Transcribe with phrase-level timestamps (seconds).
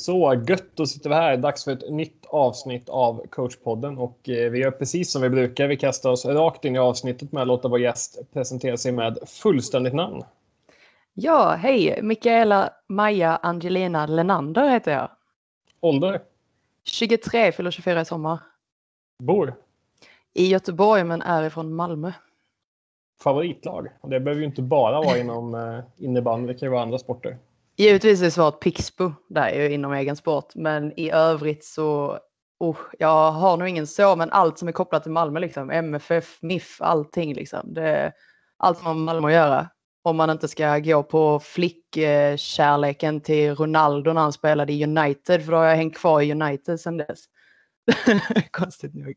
[0.00, 1.36] Så gött, då sitter vi här.
[1.36, 5.68] Dags för ett nytt avsnitt av coachpodden och eh, vi gör precis som vi brukar.
[5.68, 9.18] Vi kastar oss rakt in i avsnittet med att låta vår gäst presentera sig med
[9.26, 10.22] fullständigt namn.
[11.14, 12.02] Ja, hej!
[12.02, 15.10] Mikaela Maja Angelina Lenander heter jag.
[15.80, 16.20] Ålder?
[16.84, 18.38] 23, fyller 24 i sommar.
[19.18, 19.54] Bor?
[20.34, 22.12] I Göteborg men är ifrån Malmö.
[23.22, 23.88] Favoritlag?
[24.02, 27.36] Det behöver ju inte bara vara inom eh, innebandy, det kan ju vara andra sporter.
[27.80, 30.54] Givetvis är svaret Pixbo, där är ju inom egen sport.
[30.54, 32.18] Men i övrigt så,
[32.58, 36.38] oh, jag har nog ingen så, men allt som är kopplat till Malmö, liksom, MFF,
[36.42, 37.74] MIF, allting liksom.
[37.74, 38.12] Det,
[38.56, 39.68] allt som har med Malmö att göra.
[40.02, 45.52] Om man inte ska gå på flickkärleken till Ronaldo när han spelade i United, för
[45.52, 47.24] då har jag hängt kvar i United sedan dess.
[48.50, 49.14] Konstigt nog.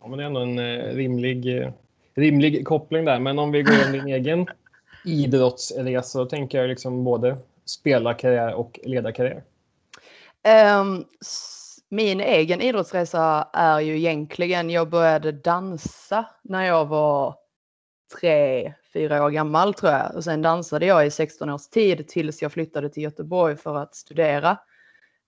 [0.00, 1.72] Ja, men det är ändå en eh, rimlig, eh,
[2.16, 3.18] rimlig koppling där.
[3.18, 4.46] Men om vi går in din egen
[5.04, 9.44] idrottsresa, alltså, då tänker jag liksom både spelarkarriär och ledarkarriär.
[10.80, 11.04] Um,
[11.88, 17.36] min egen idrottsresa är ju egentligen, jag började dansa när jag var
[18.20, 20.14] tre, fyra år gammal tror jag.
[20.14, 23.94] Och sen dansade jag i 16 års tid tills jag flyttade till Göteborg för att
[23.94, 24.58] studera.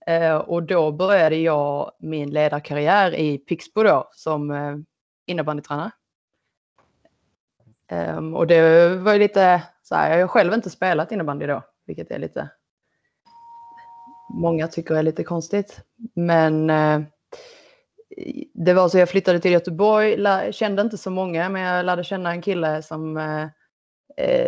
[0.09, 4.77] Uh, och då började jag min ledarkarriär i Pixbo då som uh,
[5.25, 5.91] innebandytränare.
[7.91, 11.63] Um, och det var ju lite så här, jag har själv inte spelat innebandy då,
[11.85, 12.49] vilket är lite
[14.29, 15.81] många tycker är lite konstigt.
[16.13, 17.01] Men uh,
[18.53, 22.31] det var så jag flyttade till Göteborg, kände inte så många, men jag lärde känna
[22.31, 23.47] en kille som uh,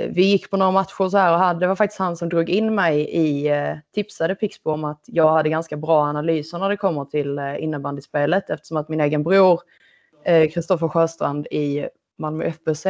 [0.09, 2.49] vi gick på några matcher så här och hade, det var faktiskt han som drog
[2.49, 3.51] in mig i,
[3.93, 8.77] tipsade Pixbo om att jag hade ganska bra analyser när det kommer till innebandyspelet eftersom
[8.77, 9.61] att min egen bror
[10.53, 12.85] Kristoffer Sjöstrand i Malmö FBC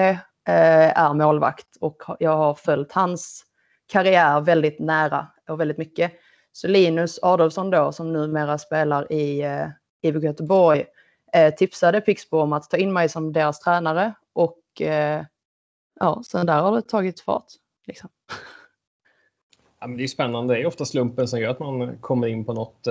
[0.49, 3.45] Eh, är målvakt och jag har följt hans
[3.87, 6.11] karriär väldigt nära och väldigt mycket.
[6.51, 9.67] Så Linus Adolfsson då som numera spelar i eh,
[10.01, 10.85] IBK Göteborg
[11.33, 14.59] eh, tipsade Pixbo om att ta in mig som deras tränare och
[15.99, 17.45] ja, sen där har det tagit fart.
[17.87, 18.09] Liksom.
[19.79, 20.53] Ja, men det är spännande.
[20.53, 22.87] Det är ofta slumpen som gör att man kommer in på något,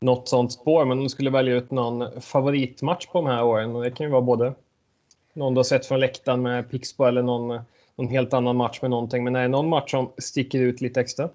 [0.00, 0.84] något sånt spår.
[0.84, 4.06] Men om du skulle välja ut någon favoritmatch på de här åren, och det kan
[4.06, 4.54] ju vara både
[5.32, 7.60] någon du har sett från läktaren med Pixbo eller någon,
[7.96, 9.24] någon helt annan match med någonting.
[9.24, 11.28] Men är det någon match som sticker ut lite extra?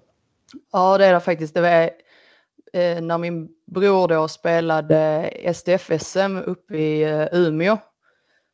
[0.72, 1.54] Ja, det är det faktiskt.
[1.54, 1.90] Det var
[2.72, 7.78] eh, när min bror då spelade SDF-SM uppe i eh, Umeå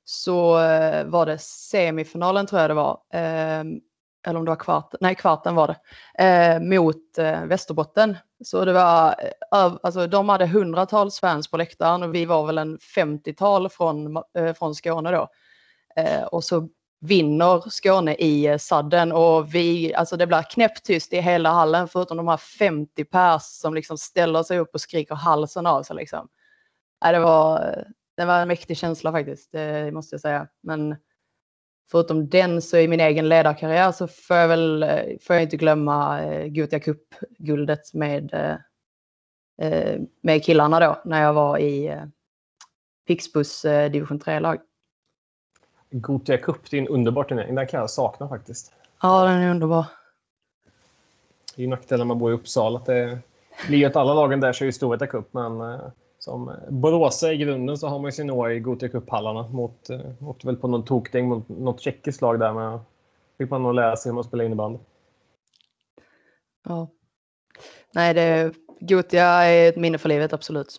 [0.05, 3.01] så eh, var det semifinalen tror jag det var.
[3.13, 3.81] Ehm,
[4.27, 5.77] eller om det var kvarten, nej kvarten var det,
[6.25, 8.17] eh, mot eh, Västerbotten.
[8.45, 12.59] Så det var, eh, alltså de hade hundratals fans på läktaren och vi var väl
[12.59, 15.29] en 50-tal från, eh, från Skåne då.
[15.97, 16.69] Eh, och så
[17.01, 22.17] vinner Skåne i eh, sadden och vi, alltså det blir knäpptyst i hela hallen förutom
[22.17, 26.29] de här 50 pers som liksom ställer sig upp och skriker halsen av sig liksom.
[27.01, 27.85] det, var, eh,
[28.17, 30.47] det var en mäktig känsla faktiskt, det måste jag säga.
[30.63, 30.97] Men
[31.93, 34.85] förutom den så i min egen ledarkarriär så får jag väl
[35.23, 38.35] får jag inte glömma eh, Gothia Cup-guldet med,
[39.63, 42.05] eh, med killarna då när jag var i eh,
[43.07, 44.59] Pixbus eh, division 3-lag.
[45.91, 47.55] Gothia Cup, det är en underbar turnering.
[47.55, 48.73] Den kan jag sakna faktiskt.
[49.03, 49.87] Ja, den är underbar.
[51.55, 52.79] Det är ju nackdelen när man bor i Uppsala.
[52.79, 53.19] Att det
[53.67, 55.81] blir ju att alla lagen där kör ju Storvreta Cup, men eh,
[56.25, 59.49] som Boråsa i grunden så har man ju sin år i Gothia Cup-hallarna.
[59.49, 59.89] Mot,
[60.21, 62.53] åkte väl på någon tokdäng mot något tjeckiskt lag där.
[62.53, 62.79] Men
[63.39, 64.79] fick man nog lära sig hur man spelar innebandy.
[66.65, 66.89] Ja.
[67.95, 70.77] Nej, det, Gothia är ett minne för livet, absolut.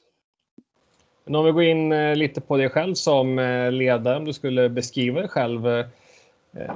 [1.25, 3.35] Men om vi går in lite på dig själv som
[3.71, 5.61] ledare, om du skulle beskriva dig själv.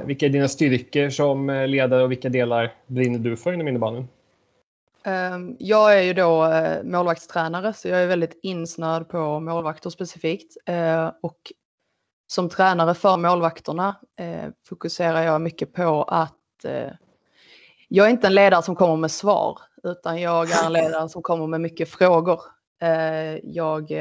[0.06, 4.08] Vilka är dina styrkor som ledare och vilka delar brinner du för inom innebandyn?
[5.08, 10.58] Ehm, jag är ju då eh, målvaktstränare så jag är väldigt insnöad på målvakter specifikt.
[10.66, 11.38] Eh, och
[12.28, 16.34] som tränare för målvakterna eh, fokuserar jag mycket på att
[17.88, 21.22] jag är inte en ledare som kommer med svar utan jag är en ledare som
[21.22, 22.40] kommer med mycket frågor.
[23.44, 23.92] Jag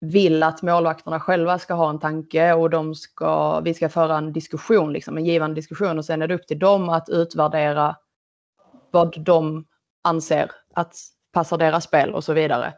[0.00, 4.32] vill att målvakterna själva ska ha en tanke och de ska, vi ska föra en
[4.32, 7.96] diskussion, liksom, en givande diskussion och sen är det upp till dem att utvärdera
[8.90, 9.64] vad de
[10.02, 10.96] anser att
[11.32, 12.74] passar deras spel och så vidare.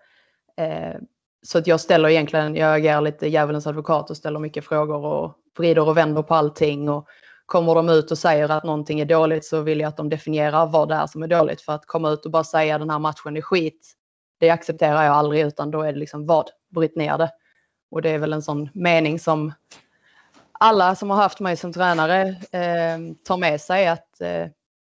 [0.57, 0.95] Eh,
[1.43, 5.35] så att jag ställer egentligen, jag agerar lite djävulens advokat och ställer mycket frågor och
[5.59, 6.89] vrider och vänder på allting.
[6.89, 7.09] Och
[7.47, 10.67] kommer de ut och säger att någonting är dåligt så vill jag att de definierar
[10.67, 11.63] vad det är som är dåligt.
[11.63, 13.93] För att komma ut och bara säga den här matchen är skit,
[14.41, 17.31] det accepterar jag aldrig utan då är det liksom vad, bryt ner det.
[17.91, 19.53] Och det är väl en sån mening som
[20.53, 24.47] alla som har haft mig som tränare eh, tar med sig att eh,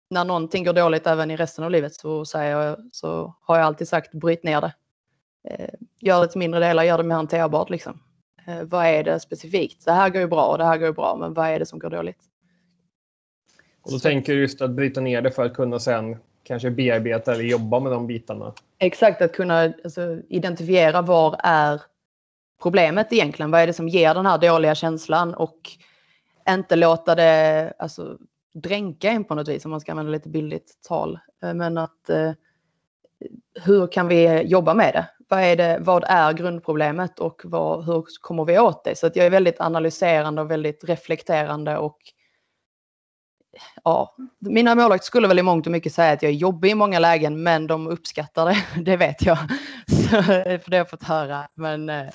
[0.09, 3.65] när någonting går dåligt även i resten av livet så, säger jag, så har jag
[3.65, 4.73] alltid sagt bryt ner det.
[5.49, 5.69] Eh,
[5.99, 7.69] gör det till mindre delar, gör det mer hanterbart.
[7.69, 7.99] Liksom.
[8.47, 9.85] Eh, vad är det specifikt?
[9.85, 11.65] Det här går ju bra och det här går ju bra, men vad är det
[11.65, 12.19] som går dåligt?
[13.81, 14.09] Och då så.
[14.09, 17.79] tänker du just att bryta ner det för att kunna sen kanske bearbeta eller jobba
[17.79, 18.53] med de bitarna.
[18.79, 21.81] Exakt, att kunna alltså, identifiera var är
[22.61, 23.51] problemet egentligen?
[23.51, 25.33] Vad är det som ger den här dåliga känslan?
[25.33, 25.71] Och
[26.49, 28.17] inte låta det alltså,
[28.55, 31.19] dränka en på något vis, om man ska använda lite billigt tal.
[31.43, 32.31] Eh, men att eh,
[33.63, 35.07] hur kan vi jobba med det?
[35.27, 38.95] Vad är, det, vad är grundproblemet och vad, hur kommer vi åt det?
[38.97, 41.97] Så att jag är väldigt analyserande och väldigt reflekterande och
[43.83, 46.75] ja, mina målvakter skulle väl i mångt och mycket säga att jag är jobbig i
[46.75, 48.57] många lägen, men de uppskattar det.
[48.81, 49.37] Det vet jag.
[49.87, 51.47] Så, eh, för det har jag fått höra.
[51.55, 52.07] Men, eh,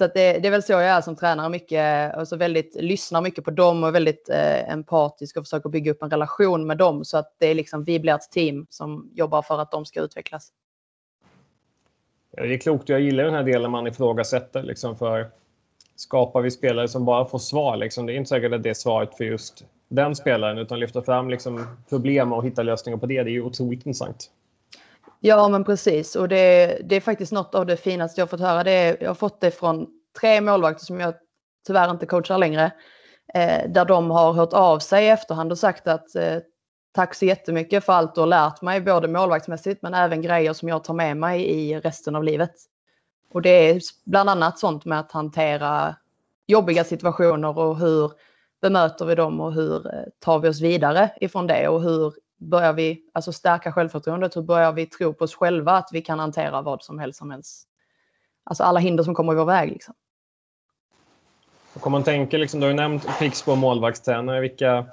[0.00, 3.44] så det, det, är väl så jag är som tränare mycket, alltså väldigt, lyssnar mycket
[3.44, 7.18] på dem och väldigt eh, empatisk och försöker bygga upp en relation med dem så
[7.18, 10.52] att det är liksom, vi blir ett team som jobbar för att de ska utvecklas.
[12.36, 12.88] Ja, det är klokt.
[12.88, 14.62] Jag gillar den här delen man ifrågasätter.
[14.62, 15.30] Liksom för
[15.96, 18.74] skapar vi spelare som bara får svar, liksom, det är inte säkert att det är
[18.74, 23.22] svaret för just den spelaren, utan lyfta fram liksom, problem och hitta lösningar på det.
[23.22, 24.30] Det är ju otroligt intressant.
[25.20, 26.16] Ja, men precis.
[26.16, 28.64] Och det, det är faktiskt något av det finaste jag fått höra.
[28.64, 29.86] Det är, jag har fått det från
[30.20, 31.14] tre målvakter som jag
[31.66, 32.72] tyvärr inte coachar längre.
[33.34, 36.38] Eh, där de har hört av sig i efterhand och sagt att eh,
[36.92, 40.68] tack så jättemycket för allt du har lärt mig, både målvaktsmässigt men även grejer som
[40.68, 42.54] jag tar med mig i resten av livet.
[43.32, 45.96] Och det är bland annat sånt med att hantera
[46.46, 48.12] jobbiga situationer och hur
[48.62, 52.72] bemöter vi dem och hur eh, tar vi oss vidare ifrån det och hur börjar
[52.72, 54.36] vi alltså stärka självförtroendet?
[54.36, 57.30] Hur börjar vi tro på oss själva att vi kan hantera vad som helst som
[57.30, 57.68] helst?
[58.44, 59.70] Alltså alla hinder som kommer i vår väg.
[59.70, 59.94] Liksom.
[61.74, 64.40] Och om man tänker, liksom, du har ju nämnt Pixbo målvaktstränare.
[64.40, 64.86] Vilka,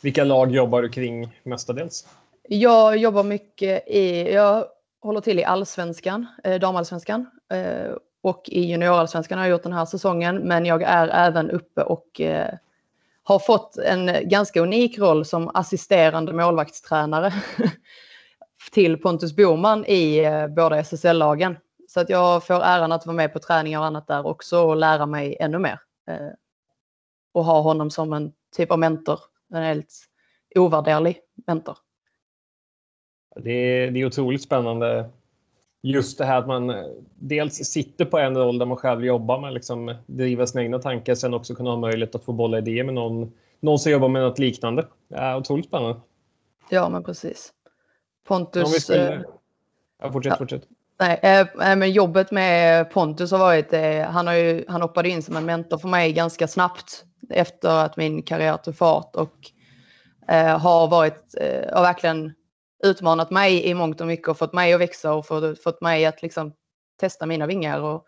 [0.00, 2.06] vilka lag jobbar du kring mestadels?
[2.48, 4.66] Jag jobbar mycket i, jag
[5.00, 7.30] håller till i allsvenskan, eh, damallsvenskan.
[7.52, 10.36] Eh, och i juniorallsvenskan har jag gjort den här säsongen.
[10.36, 12.54] Men jag är även uppe och eh,
[13.24, 17.32] har fått en ganska unik roll som assisterande målvaktstränare
[18.72, 21.56] till Pontus Boman i eh, båda SSL-lagen.
[21.88, 24.76] Så att jag får äran att vara med på träningar och annat där också och
[24.76, 25.80] lära mig ännu mer.
[26.10, 26.30] Eh,
[27.32, 29.20] och ha honom som en typ av mentor,
[29.54, 29.94] en helt
[30.54, 31.76] ovärderlig mentor.
[33.36, 35.10] Det är, det är otroligt spännande
[35.84, 36.84] just det här att man eh,
[37.14, 41.14] dels sitter på en roll där man själv jobbar med liksom driva sina egna tankar,
[41.14, 44.22] sen också kunna ha möjlighet att få bolla idéer med någon, någon som jobbar med
[44.22, 44.86] något liknande.
[45.08, 46.00] Det är otroligt spännande.
[46.68, 47.52] Ja, men precis.
[48.28, 48.90] Pontus...
[48.90, 49.20] Eh,
[50.02, 50.36] ja, fortsätt, ja.
[50.36, 50.62] fortsätt.
[51.00, 55.22] Nej, äh, men jobbet med Pontus har varit, äh, han, har ju, han hoppade in
[55.22, 59.34] som en mentor för mig ganska snabbt efter att min karriär tog fart och
[60.28, 61.34] äh, har varit,
[61.72, 62.32] har verkligen
[62.84, 65.26] utmanat mig i mångt och mycket och fått mig att växa och
[65.62, 66.52] fått mig att liksom
[67.00, 68.06] testa mina vingar och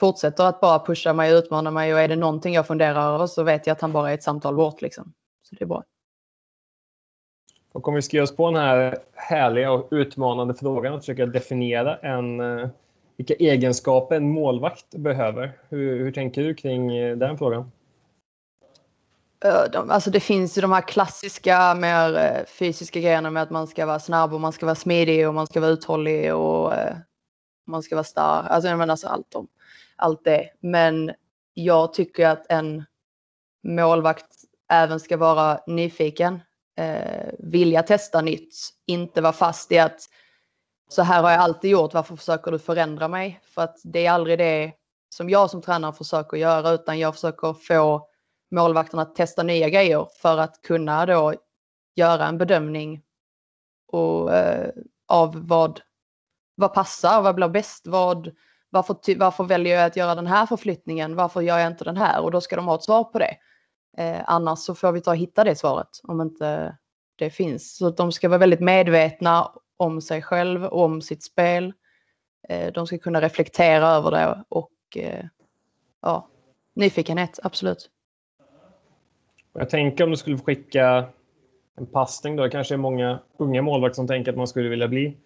[0.00, 3.26] fortsätter att bara pusha mig och utmana mig och är det någonting jag funderar över
[3.26, 5.12] så vet jag att han bara är ett samtal bort liksom.
[5.42, 5.84] Så det är bra.
[7.72, 11.26] Och om vi ska ge oss på den här härliga och utmanande frågan att försöka
[11.26, 12.68] definiera en, eh,
[13.16, 15.52] vilka egenskaper en målvakt behöver.
[15.68, 17.70] Hur, hur tänker du kring eh, den frågan?
[19.44, 23.50] Eh, de, alltså det finns ju de här klassiska mer eh, fysiska grejerna med att
[23.50, 26.74] man ska vara snabb och man ska vara smidig och man ska vara uthållig och
[26.74, 26.96] eh,
[27.66, 28.46] man ska vara stark.
[28.50, 29.48] Alltså jag menar alltså allt, om,
[29.96, 30.50] allt det.
[30.60, 31.12] Men
[31.54, 32.84] jag tycker att en
[33.66, 34.26] målvakt
[34.72, 36.40] även ska vara nyfiken,
[36.78, 38.54] eh, vilja testa nytt,
[38.86, 40.00] inte vara fast i att
[40.88, 43.40] så här har jag alltid gjort, varför försöker du förändra mig?
[43.42, 44.72] För att det är aldrig det
[45.14, 48.07] som jag som tränare försöker göra, utan jag försöker få
[48.50, 51.34] målvakterna att testa nya grejer för att kunna då
[51.94, 53.02] göra en bedömning
[53.92, 54.70] och, eh,
[55.08, 55.80] av vad,
[56.54, 58.30] vad passar, vad blir bäst, vad,
[58.70, 62.20] varför, varför väljer jag att göra den här förflyttningen, varför gör jag inte den här?
[62.20, 63.36] Och då ska de ha ett svar på det.
[63.98, 66.76] Eh, annars så får vi ta och hitta det svaret om inte
[67.16, 67.76] det finns.
[67.76, 71.72] Så att de ska vara väldigt medvetna om sig själv, om sitt spel.
[72.48, 75.24] Eh, de ska kunna reflektera över det och eh,
[76.02, 76.28] ja,
[76.74, 77.90] nyfikenhet, absolut.
[79.52, 81.04] Jag tänker om du skulle skicka
[81.76, 84.88] en passning då, det kanske är många unga målvakter som tänker att man skulle vilja
[84.88, 85.16] bli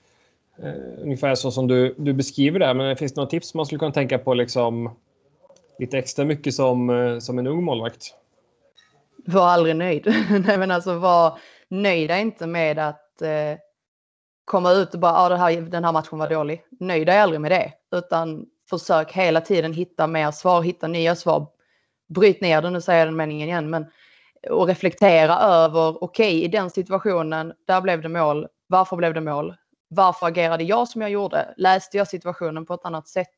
[0.58, 2.74] eh, ungefär så som du, du beskriver det.
[2.74, 4.90] Men finns det några tips man skulle kunna tänka på liksom,
[5.78, 8.14] lite extra mycket som, eh, som en ung målvakt?
[9.16, 10.06] Var aldrig nöjd.
[10.46, 11.38] Nej men alltså var
[11.68, 13.58] nöjda inte med att eh,
[14.44, 16.64] komma ut och bara, ah, ja här, den här matchen var dålig.
[16.80, 21.46] Nöjda är aldrig med det, utan försök hela tiden hitta mer svar, hitta nya svar.
[22.08, 23.86] Bryt ner den, nu säger jag den meningen igen, men
[24.50, 28.46] och reflektera över, okej, okay, i den situationen, där blev det mål.
[28.66, 29.54] Varför blev det mål?
[29.88, 31.54] Varför agerade jag som jag gjorde?
[31.56, 33.28] Läste jag situationen på ett annat sätt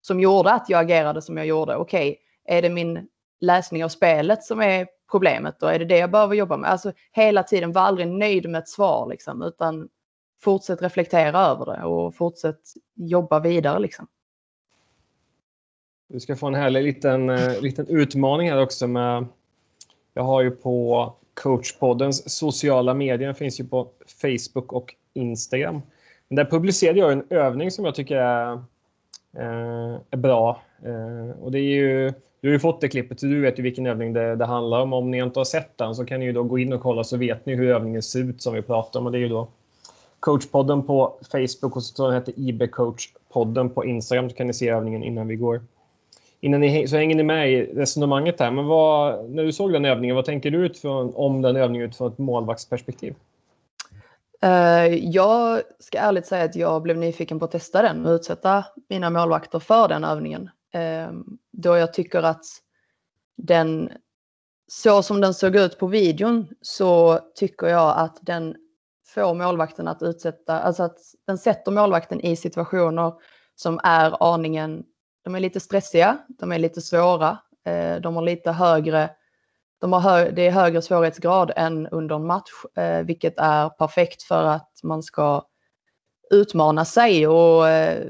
[0.00, 1.76] som gjorde att jag agerade som jag gjorde?
[1.76, 3.08] Okej, okay, är det min
[3.40, 5.66] läsning av spelet som är problemet då?
[5.66, 6.70] Är det det jag behöver jobba med?
[6.70, 9.88] Alltså hela tiden, var aldrig nöjd med ett svar liksom, utan
[10.40, 12.60] fortsätt reflektera över det och fortsätt
[12.94, 14.06] jobba vidare liksom.
[16.08, 19.26] Du ska få en härlig liten, eh, liten utmaning här också med
[20.14, 23.88] jag har ju på coachpoddens sociala medier, den finns ju på
[24.22, 25.82] Facebook och Instagram.
[26.28, 28.52] Men där publicerade jag en övning som jag tycker är,
[29.36, 30.62] eh, är bra.
[30.82, 33.62] Eh, och det är ju, du har ju fått det klippet så du vet ju
[33.62, 34.92] vilken övning det, det, handlar om.
[34.92, 37.04] Om ni inte har sett den så kan ni ju då gå in och kolla
[37.04, 39.06] så vet ni hur övningen ser ut som vi pratar om.
[39.06, 39.48] Och det är ju då
[40.20, 44.30] coachpodden på Facebook och så den heter IB coachpodden på Instagram.
[44.30, 45.60] Så kan ni se övningen innan vi går
[46.44, 48.50] innan ni, så hänger ni med i resonemanget här.
[48.50, 52.12] Men vad, när du såg den övningen, vad tänker du utifrån, om den övningen utifrån
[52.12, 53.14] ett målvaktsperspektiv?
[54.44, 58.64] Uh, jag ska ärligt säga att jag blev nyfiken på att testa den och utsätta
[58.88, 60.50] mina målvakter för den övningen.
[60.74, 61.20] Uh,
[61.52, 62.44] då jag tycker att
[63.36, 63.90] den,
[64.68, 68.56] så som den såg ut på videon så tycker jag att den
[69.06, 73.12] får målvakten att utsätta, alltså att den sätter målvakten i situationer
[73.54, 74.84] som är aningen
[75.24, 79.10] de är lite stressiga, de är lite svåra, eh, de har lite högre
[79.78, 84.22] de har hö det är högre svårighetsgrad än under en match, eh, vilket är perfekt
[84.22, 85.46] för att man ska
[86.30, 88.06] utmana sig och eh,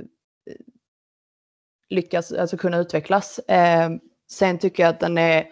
[1.89, 3.41] lyckas, alltså kunna utvecklas.
[4.31, 5.47] sen tycker jag att den är,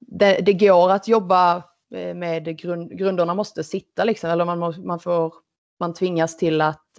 [0.00, 1.62] det, det går att jobba
[2.14, 5.34] med grund, grunderna måste sitta liksom, eller man, man får,
[5.80, 6.98] man tvingas till att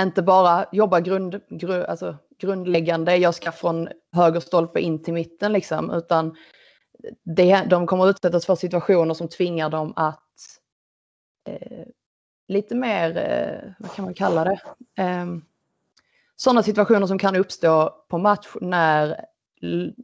[0.00, 5.52] inte bara jobba grund, grund, alltså grundläggande, jag ska från höger stolpe in till mitten
[5.52, 6.36] liksom, utan
[7.24, 10.20] det, de kommer utsättas för situationer som tvingar dem att
[11.48, 11.86] eh,
[12.48, 14.60] lite mer, eh, vad kan man kalla det,
[15.02, 15.26] eh,
[16.36, 19.24] sådana situationer som kan uppstå på match när,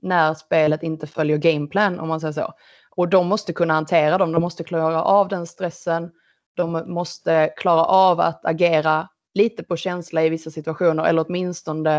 [0.02, 2.54] när spelet inte följer gameplan om man säger så.
[2.90, 6.10] Och de måste kunna hantera dem, de måste klara av den stressen,
[6.54, 11.98] de måste klara av att agera lite på känsla i vissa situationer eller åtminstone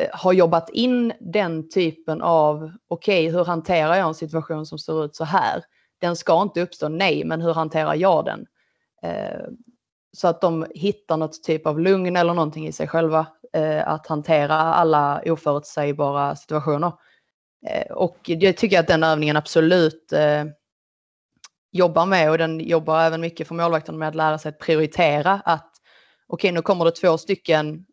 [0.00, 4.78] eh, har jobbat in den typen av, okej, okay, hur hanterar jag en situation som
[4.78, 5.64] ser ut så här?
[6.00, 8.46] Den ska inte uppstå, nej, men hur hanterar jag den?
[9.02, 9.46] Eh,
[10.16, 14.06] så att de hittar något typ av lugn eller någonting i sig själva eh, att
[14.06, 16.92] hantera alla oförutsägbara situationer.
[17.66, 20.44] Eh, och jag tycker att den övningen absolut eh,
[21.72, 25.42] jobbar med och den jobbar även mycket för målvakten med att lära sig att prioritera
[25.44, 25.71] att
[26.32, 27.86] okej, nu kommer det två stycken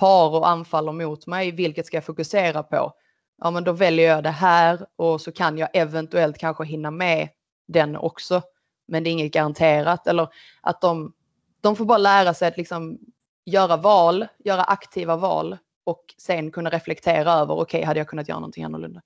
[0.00, 2.92] par och anfaller mot mig, vilket ska jag fokusera på?
[3.38, 7.28] Ja, men då väljer jag det här och så kan jag eventuellt kanske hinna med
[7.68, 8.42] den också.
[8.88, 10.06] Men det är inget garanterat.
[10.06, 10.28] Eller
[10.60, 11.12] att de,
[11.60, 12.98] de får bara lära sig att liksom
[13.44, 18.28] göra val, göra aktiva val och sen kunna reflektera över, okej, okay, hade jag kunnat
[18.28, 19.02] göra någonting annorlunda?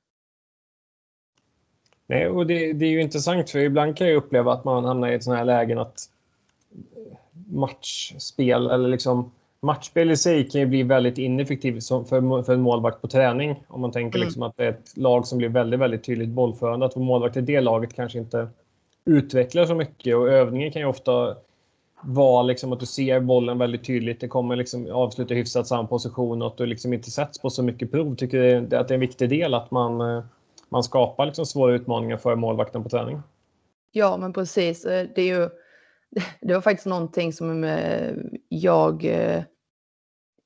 [2.06, 5.08] Nej, och det, det, är ju intressant för ibland kan jag uppleva att man hamnar
[5.08, 6.08] i ett sådant här lägen att
[7.48, 9.30] matchspel eller liksom
[9.62, 13.64] matchspel i sig kan ju bli väldigt ineffektivt för, för en målvakt på träning.
[13.68, 14.26] Om man tänker mm.
[14.26, 16.86] liksom att det är ett lag som blir väldigt, väldigt tydligt bollförande.
[16.86, 18.48] Att vara målvakt i det laget kanske inte
[19.04, 21.36] utvecklar så mycket och övningen kan ju ofta
[22.02, 24.20] vara liksom att du ser bollen väldigt tydligt.
[24.20, 27.62] Det kommer liksom avsluta hyfsat samma position och att du liksom inte sätts på så
[27.62, 28.16] mycket prov.
[28.16, 30.24] Tycker det, att det är en viktig del att man, eh,
[30.68, 33.22] man skapar liksom svåra utmaningar för målvakten på träning.
[33.92, 34.84] Ja, men precis.
[34.84, 35.48] Eh, det är ju
[36.40, 38.14] det var faktiskt någonting som eh,
[38.48, 39.04] jag...
[39.04, 39.42] Eh,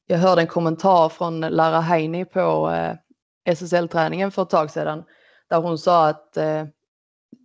[0.06, 2.96] jag hörde en kommentar från Lara Heini på eh,
[3.44, 5.04] SSL-träningen för ett tag sedan.
[5.50, 6.38] Där hon sa att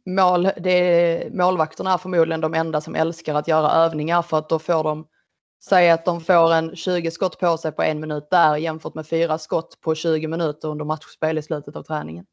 [0.06, 4.60] mål, det, målvakterna är förmodligen de enda som älskar att göra övningar för att då
[4.60, 5.08] får de
[5.64, 9.08] säga att de får en 20 skott på sig på en minut där jämfört med
[9.08, 12.26] fyra skott på 20 minuter under matchspel i slutet av träningen.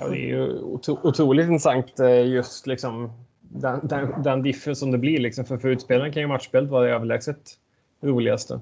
[0.00, 0.58] Ja, det är ju
[1.02, 5.18] otroligt intressant eh, just liksom den, den, den diffen som det blir.
[5.18, 5.44] Liksom.
[5.44, 7.58] För, för utspelaren kan ju matchspelet vara det överlägset
[8.00, 8.60] roligaste.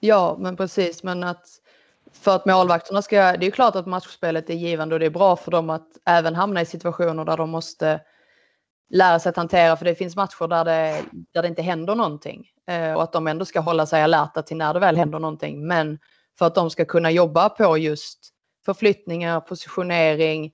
[0.00, 1.02] Ja, men precis.
[1.02, 1.46] Men att
[2.12, 3.16] för att målvakterna ska...
[3.16, 5.88] Det är ju klart att matchspelet är givande och det är bra för dem att
[6.04, 8.00] även hamna i situationer där de måste
[8.90, 9.76] lära sig att hantera.
[9.76, 12.46] För det finns matcher där det, där det inte händer någonting.
[12.66, 15.66] Eh, och att de ändå ska hålla sig alerta till när det väl händer någonting.
[15.66, 15.98] Men
[16.38, 18.35] för att de ska kunna jobba på just
[18.66, 20.52] förflyttningar, eh, positionering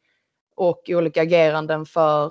[0.57, 2.25] och olika ageranden för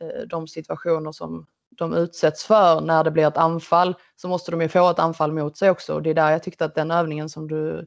[0.00, 4.60] eh, de situationer som de utsätts för när det blir ett anfall så måste de
[4.60, 5.94] ju få ett anfall mot sig också.
[5.94, 7.86] Och det är där jag tyckte att den övningen som du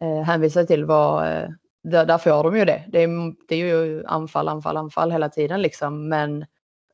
[0.00, 1.48] eh, hänvisade till var, eh,
[1.82, 2.84] där, där får de ju det.
[2.88, 6.08] Det är, det är ju anfall, anfall, anfall hela tiden liksom.
[6.08, 6.42] Men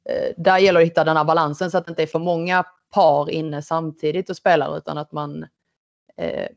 [0.09, 2.18] eh, där gäller det att hitta den här balansen så att det inte är för
[2.18, 5.47] många par inne samtidigt och spelar utan att man
[6.16, 6.49] eh,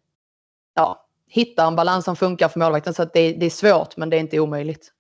[0.74, 2.94] ja, hitta en balans som funkar för målvakten.
[2.94, 4.92] Så att det, det är svårt men det är inte omöjligt.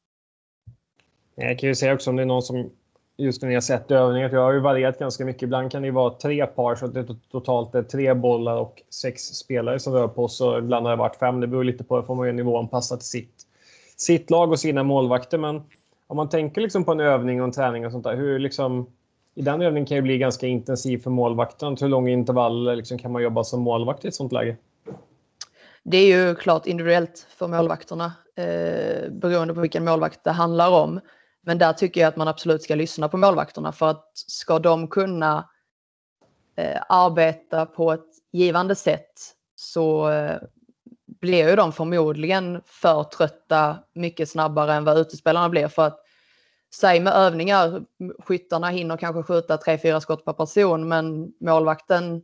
[1.36, 2.70] Jag kan ju säga också om det är någon som
[3.18, 5.44] just när jag sett övningar, jag har ju varierat ganska mycket.
[5.44, 9.22] Ibland kan det vara tre par så att det totalt är tre bollar och sex
[9.22, 10.58] spelare som rör på sig.
[10.58, 11.40] Ibland har det varit fem.
[11.40, 13.44] Det beror lite på, det får man ju nivåanpassa till sitt,
[13.98, 15.38] sitt lag och sina målvakter.
[15.38, 15.62] Men
[16.08, 18.88] om man tänker liksom på en övning och en träning och sånt där, hur liksom
[19.36, 21.78] i den övningen kan ju bli ganska intensiv för målvakten.
[21.82, 24.58] Hur långa intervaller liksom kan man jobba som målvakt i ett sånt läge?
[25.86, 31.00] Det är ju klart individuellt för målvakterna eh, beroende på vilken målvakt det handlar om.
[31.42, 34.88] Men där tycker jag att man absolut ska lyssna på målvakterna för att ska de
[34.88, 35.50] kunna
[36.56, 39.14] eh, arbeta på ett givande sätt
[39.56, 40.38] så eh,
[41.22, 45.68] blir ju de förmodligen för trötta mycket snabbare än vad utespelarna blir.
[45.68, 46.00] För att
[46.76, 47.86] säg med övningar,
[48.20, 52.22] skyttarna hinner kanske skjuta 3-4 skott per person men målvakten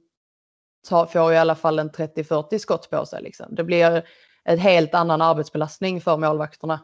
[0.89, 3.23] tar, får i alla fall en 30-40 skott på sig.
[3.23, 3.55] Liksom.
[3.55, 4.03] Det blir
[4.43, 6.79] en helt annan arbetsbelastning för målvakterna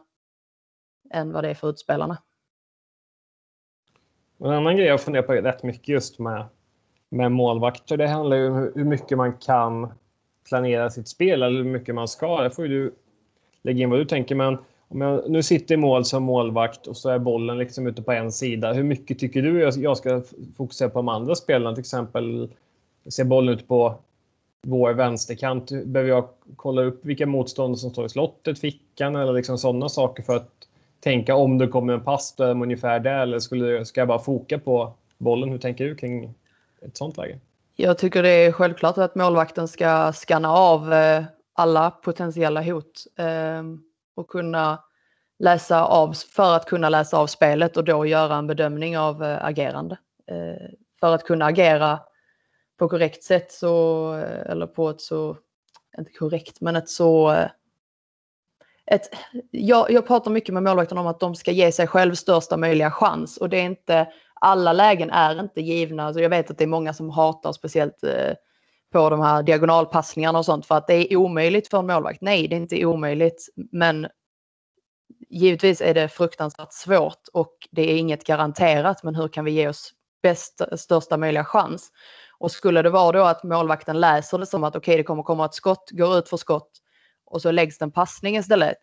[1.10, 2.18] än vad det är för utspelarna.
[4.40, 6.44] En annan grej jag funderar på rätt mycket just med,
[7.08, 9.92] med målvakter, det handlar ju om hur mycket man kan
[10.48, 12.42] planera sitt spel eller hur mycket man ska.
[12.42, 12.94] Där får ju du
[13.62, 14.34] lägga in vad du tänker.
[14.34, 18.02] Men om jag nu sitter i mål som målvakt och så är bollen liksom ute
[18.02, 18.72] på en sida.
[18.72, 20.22] Hur mycket tycker du jag ska
[20.56, 21.74] fokusera på de andra spelarna?
[21.74, 22.50] Till exempel
[23.10, 23.98] ser bollen ut på
[24.62, 25.70] vår vänsterkant.
[25.84, 30.22] Behöver jag kolla upp vilka motståndare som står i slottet, fickan eller liksom sådana saker
[30.22, 30.50] för att
[31.00, 34.08] tänka om det kommer en pass då är de ungefär där eller skulle, ska jag
[34.08, 35.48] bara foka på bollen?
[35.48, 36.34] Hur tänker du kring
[36.80, 37.38] ett sånt läge?
[37.76, 43.62] Jag tycker det är självklart att målvakten ska skanna av eh, alla potentiella hot eh,
[44.14, 44.78] och kunna
[45.38, 49.44] läsa av för att kunna läsa av spelet och då göra en bedömning av eh,
[49.44, 49.98] agerande.
[51.00, 51.98] För att kunna agera
[52.78, 54.12] på korrekt sätt så,
[54.46, 55.36] eller på ett så,
[55.98, 57.34] inte korrekt, men ett så
[58.90, 59.08] ett,
[59.50, 62.90] jag, jag pratar mycket med målvakterna om att de ska ge sig själv största möjliga
[62.90, 66.06] chans och det är inte, alla lägen är inte givna.
[66.06, 68.32] Alltså jag vet att det är många som hatar speciellt eh,
[68.92, 72.20] på de här diagonalpassningarna och sånt för att det är omöjligt för en målvakt.
[72.20, 74.08] Nej, det är inte omöjligt, men
[75.28, 79.68] givetvis är det fruktansvärt svårt och det är inget garanterat, men hur kan vi ge
[79.68, 81.90] oss bäst, största möjliga chans?
[82.38, 85.22] Och skulle det vara då att målvakten läser det som att okej, okay, det kommer
[85.22, 86.70] komma ett skott, går ut för skott,
[87.24, 88.78] och så läggs den passning istället.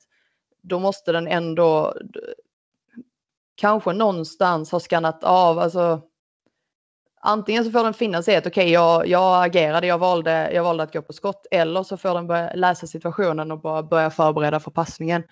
[0.61, 1.93] Då måste den ändå
[3.55, 5.59] kanske någonstans ha skannat av.
[5.59, 6.01] Alltså,
[7.21, 10.51] antingen så får den finna sig i att okej, okay, jag, jag agerade, jag valde,
[10.53, 11.47] jag valde att gå på skott.
[11.51, 15.23] Eller så får den börja läsa situationen och bara börja förbereda för passningen.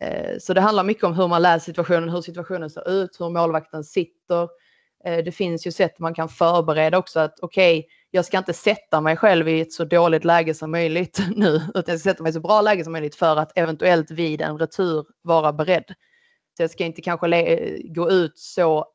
[0.00, 3.30] Eh, så det handlar mycket om hur man läser situationen, hur situationen ser ut, hur
[3.30, 4.48] målvakten sitter.
[5.04, 8.52] Eh, det finns ju sätt man kan förbereda också att okej, okay, jag ska inte
[8.52, 12.22] sätta mig själv i ett så dåligt läge som möjligt nu, utan jag ska sätta
[12.22, 15.94] mig i så bra läge som möjligt för att eventuellt vid en retur vara beredd.
[16.56, 18.86] Så jag ska inte kanske eh, gå ut så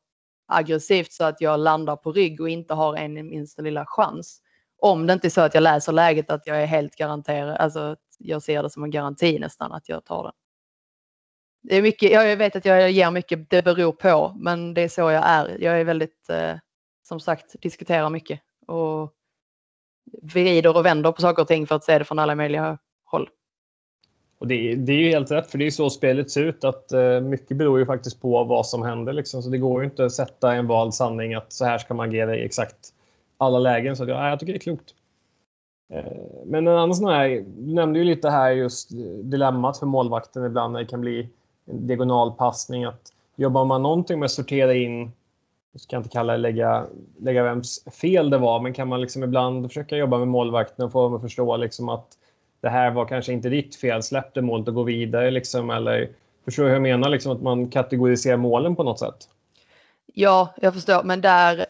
[0.48, 4.40] aggressivt så att jag landar på rygg och inte har en minsta lilla chans.
[4.78, 7.96] Om det inte är så att jag läser läget att jag är helt garanterad, alltså
[8.18, 10.32] jag ser det som en garanti nästan att jag tar den.
[11.62, 14.88] Det är mycket, jag vet att jag ger mycket, det beror på, men det är
[14.88, 15.56] så jag är.
[15.60, 16.54] Jag är väldigt, eh,
[17.02, 19.12] som sagt, diskuterar mycket och
[20.22, 23.28] vrider och vänder på saker och ting för att se det från alla möjliga håll.
[24.38, 26.64] Och det, det är ju helt rätt, för det är så spelet ser ut.
[26.64, 29.12] att eh, Mycket beror ju faktiskt på vad som händer.
[29.12, 29.42] Liksom.
[29.42, 32.08] Så det går ju inte att sätta en vald sanning att så här ska man
[32.08, 32.76] agera i exakt
[33.38, 33.96] alla lägen.
[33.96, 34.94] Så ja, jag tycker det är klokt.
[35.92, 36.12] Eh,
[36.44, 40.44] men en annan sån här, du nämnde ju lite här just eh, dilemmat för målvakten
[40.44, 41.28] ibland när det kan bli
[41.66, 42.84] en diagonalpassning.
[42.84, 45.12] Att jobbar man någonting med att sortera in
[45.72, 46.86] jag ska inte kalla det lägga,
[47.20, 50.92] lägga vems fel det var, men kan man liksom ibland försöka jobba med målvakten och
[50.92, 52.18] få dem att förstå liksom att
[52.60, 56.10] det här var kanske inte ditt fel, släpp det målet och gå vidare liksom, eller
[56.44, 59.28] förstår du hur jag menar, liksom att man kategoriserar målen på något sätt?
[60.14, 61.66] Ja, jag förstår, men där,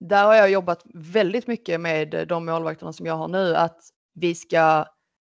[0.00, 3.78] där har jag jobbat väldigt mycket med de målvakterna som jag har nu, att
[4.12, 4.84] vi ska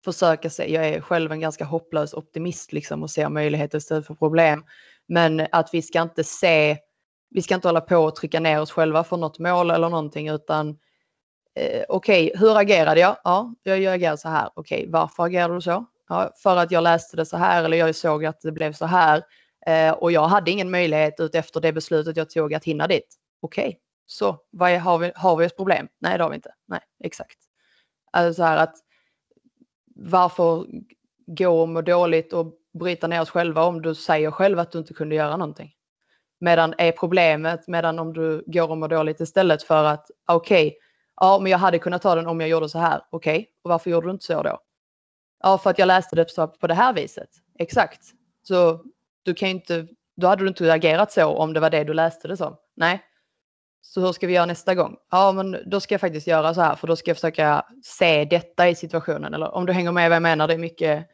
[0.06, 4.15] försöka se, jag är själv en ganska hopplös optimist liksom och ser möjligheter istället för
[4.15, 4.65] problem,
[5.08, 6.78] men att vi ska inte se
[7.30, 10.28] vi ska inte hålla på och trycka ner oss själva för något mål eller någonting
[10.28, 10.70] utan
[11.56, 13.18] eh, okej, okay, hur agerade jag?
[13.24, 14.50] Ja, jag, agerade så här.
[14.56, 15.86] Okej, okay, varför agerade du så?
[16.10, 18.86] Ja, för att jag läste det så här eller jag såg att det blev så
[18.86, 19.24] här
[19.65, 23.15] eh, och jag hade ingen möjlighet ut efter det beslutet jag tog att hinna dit.
[23.41, 25.88] Okej, okay, så vad är, har, vi, har vi ett problem?
[26.00, 26.54] Nej, det har vi inte.
[26.68, 27.38] Nej, exakt.
[28.12, 28.76] Alltså så här att
[29.95, 30.65] varför
[31.27, 34.77] gå och må dåligt och bryta ner oss själva om du säger själv att du
[34.77, 35.71] inte kunde göra någonting?
[36.39, 40.79] Medan är problemet, medan om du går och mår dåligt istället för att okej, okay,
[41.21, 43.69] ja men jag hade kunnat ta den om jag gjorde så här, okej, okay, och
[43.69, 44.60] varför gjorde du inte så då?
[45.43, 47.29] Ja, för att jag läste det på det här viset.
[47.60, 48.01] Exakt.
[48.43, 48.84] Så
[49.23, 52.27] du kan inte, då hade du inte agerat så om det var det du läste
[52.27, 52.55] det som.
[52.75, 53.03] Nej.
[53.88, 54.98] Så hur ska vi göra nästa gång?
[55.12, 58.26] Ja, men då ska jag faktiskt göra så här, för då ska jag försöka se
[58.26, 59.34] detta i situationen.
[59.34, 61.08] Eller om du hänger med vad jag menar, det är mycket...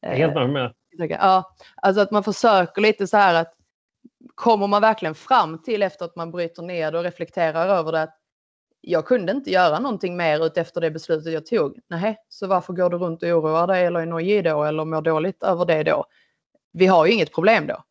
[0.00, 0.74] jag är helt med.
[1.08, 3.54] Ja, alltså att man försöker lite så här att
[4.34, 8.16] kommer man verkligen fram till efter att man bryter ner och reflekterar över det att
[8.80, 11.78] jag kunde inte göra någonting mer ut efter det beslutet jag tog.
[11.88, 15.02] Nej, så varför går du runt och oroar dig eller är nojig då eller mår
[15.02, 16.04] dåligt över det då?
[16.72, 17.84] Vi har ju inget problem då.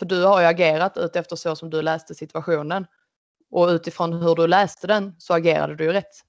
[0.00, 2.86] För du har ju agerat utefter så som du läste situationen.
[3.50, 6.24] Och utifrån hur du läste den så agerade du ju rätt.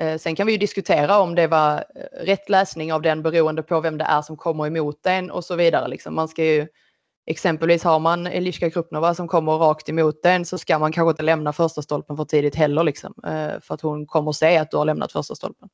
[0.00, 3.62] Eh, sen kan vi ju diskutera om det var eh, rätt läsning av den beroende
[3.62, 5.88] på vem det är som kommer emot en och så vidare.
[5.88, 6.14] Liksom.
[6.14, 6.68] Man ska ju,
[7.26, 11.22] exempelvis har man Eliska Krupnova som kommer rakt emot en så ska man kanske inte
[11.22, 12.84] lämna första stolpen för tidigt heller.
[12.84, 15.68] Liksom, eh, för att hon kommer se att du har lämnat första stolpen.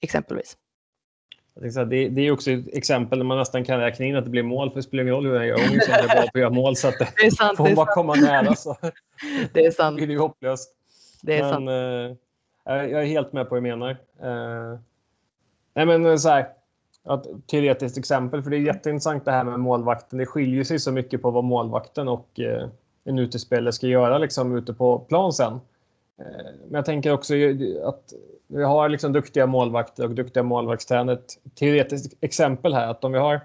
[0.00, 0.56] Exempelvis.
[1.54, 4.42] Det, det är också ett exempel där man nästan kan räkna in att det blir
[4.42, 5.56] mål, för det spelar ingen roll hur jag gör.
[5.56, 7.94] Hon är bra på att göra mål, så att det, är sant, får hon bara
[7.94, 8.76] komma nära så
[9.52, 9.96] det är sant.
[9.96, 10.74] blir det hopplöst.
[11.22, 11.68] Det är men, sant.
[12.64, 13.90] Eh, jag är helt med på vad du menar.
[14.22, 14.78] Eh,
[15.74, 20.18] nej, men så här, ett teoretiskt exempel, för det är jätteintressant det här med målvakten.
[20.18, 22.68] Det skiljer sig så mycket på vad målvakten och eh,
[23.04, 25.60] en utespelare ska göra liksom, ute på plan sen.
[26.20, 26.26] Eh,
[26.68, 27.34] men jag tänker också
[27.84, 28.12] att
[28.46, 31.16] vi har liksom duktiga målvakter och duktiga målvaktstränare.
[31.16, 33.40] Ett teoretiskt exempel här att om vi har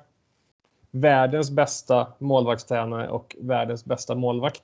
[0.91, 4.63] världens bästa målvaktstränare och världens bästa målvakt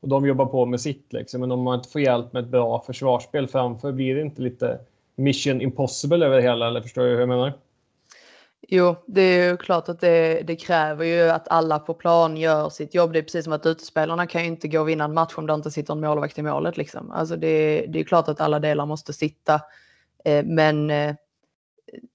[0.00, 2.50] och de jobbar på med sitt liksom, men om man inte får hjälp med ett
[2.50, 4.78] bra försvarsspel framför blir det inte lite
[5.16, 7.52] mission impossible över det hela eller förstår du hur jag menar?
[8.68, 12.68] Jo, det är ju klart att det, det, kräver ju att alla på plan gör
[12.68, 13.12] sitt jobb.
[13.12, 15.46] Det är precis som att utespelarna kan ju inte gå och vinna en match om
[15.46, 16.76] det inte sitter en målvakt i målet.
[16.76, 17.10] Liksom.
[17.10, 19.60] Alltså det, det är klart att alla delar måste sitta.
[20.24, 21.14] Eh, men eh,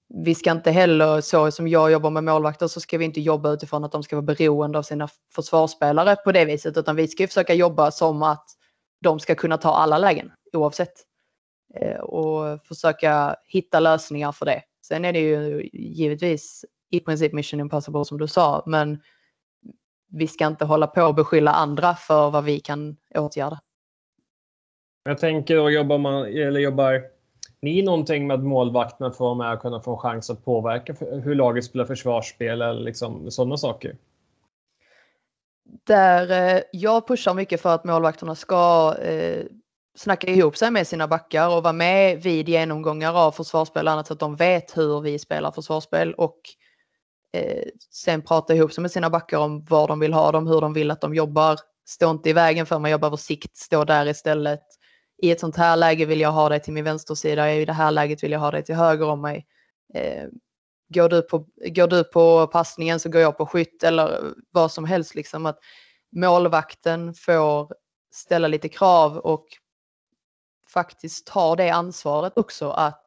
[0.08, 3.52] vi ska inte heller, så som jag jobbar med målvakter, så ska vi inte jobba
[3.52, 7.26] utifrån att de ska vara beroende av sina försvarsspelare på det viset, utan vi ska
[7.26, 8.44] försöka jobba som att
[9.00, 10.92] de ska kunna ta alla lägen oavsett.
[11.74, 14.62] Eh, och försöka hitta lösningar för det.
[14.82, 19.02] Sen är det ju givetvis i princip mission impossible som du sa, men
[20.08, 23.60] vi ska inte hålla på och beskylla andra för vad vi kan åtgärda.
[25.04, 27.02] Jag tänker jobbar man, eller jobbar
[27.62, 30.94] ni någonting med målvakterna för att vara med och kunna få en chans att påverka
[31.00, 33.96] hur laget spelar försvarsspel eller liksom sådana saker?
[35.84, 39.44] Där eh, jag pushar mycket för att målvakterna ska eh,
[39.98, 44.12] snacka ihop sig med sina backar och vara med vid genomgångar av försvarsspel annat så
[44.12, 46.40] att de vet hur vi spelar försvarsspel och
[47.32, 50.60] eh, sen prata ihop sig med sina backar om var de vill ha dem, hur
[50.60, 51.58] de vill att de jobbar.
[51.88, 54.62] Stå inte i vägen för mig, jag behöver sikt, stå där istället.
[55.22, 57.90] I ett sånt här läge vill jag ha dig till min vänstersida, i det här
[57.90, 59.46] läget vill jag ha dig till höger om mig.
[59.94, 60.24] Eh,
[60.94, 64.84] går, du på, går du på passningen så går jag på skytt eller vad som
[64.84, 65.14] helst.
[65.14, 65.58] Liksom att
[66.16, 67.72] målvakten får
[68.14, 69.46] ställa lite krav och
[70.72, 73.06] faktiskt tar det ansvaret också att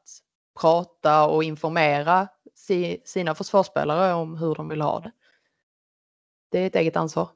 [0.62, 2.28] prata och informera
[3.06, 5.12] sina försvarsspelare om hur de vill ha det.
[6.52, 7.28] Det är ett eget ansvar.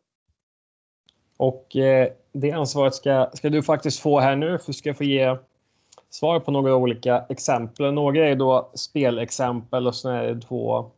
[1.37, 5.03] Och eh, det ansvaret ska, ska du faktiskt få här nu, för du ska få
[5.03, 5.37] ge
[6.09, 7.93] svar på några olika exempel.
[7.93, 10.91] Några är då spelexempel och sen är det två,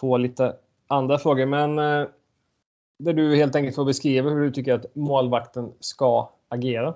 [0.00, 0.56] två lite
[0.86, 1.46] andra frågor.
[1.46, 2.08] Men eh,
[2.98, 6.94] där du helt enkelt får beskriva hur du tycker att målvakten ska agera.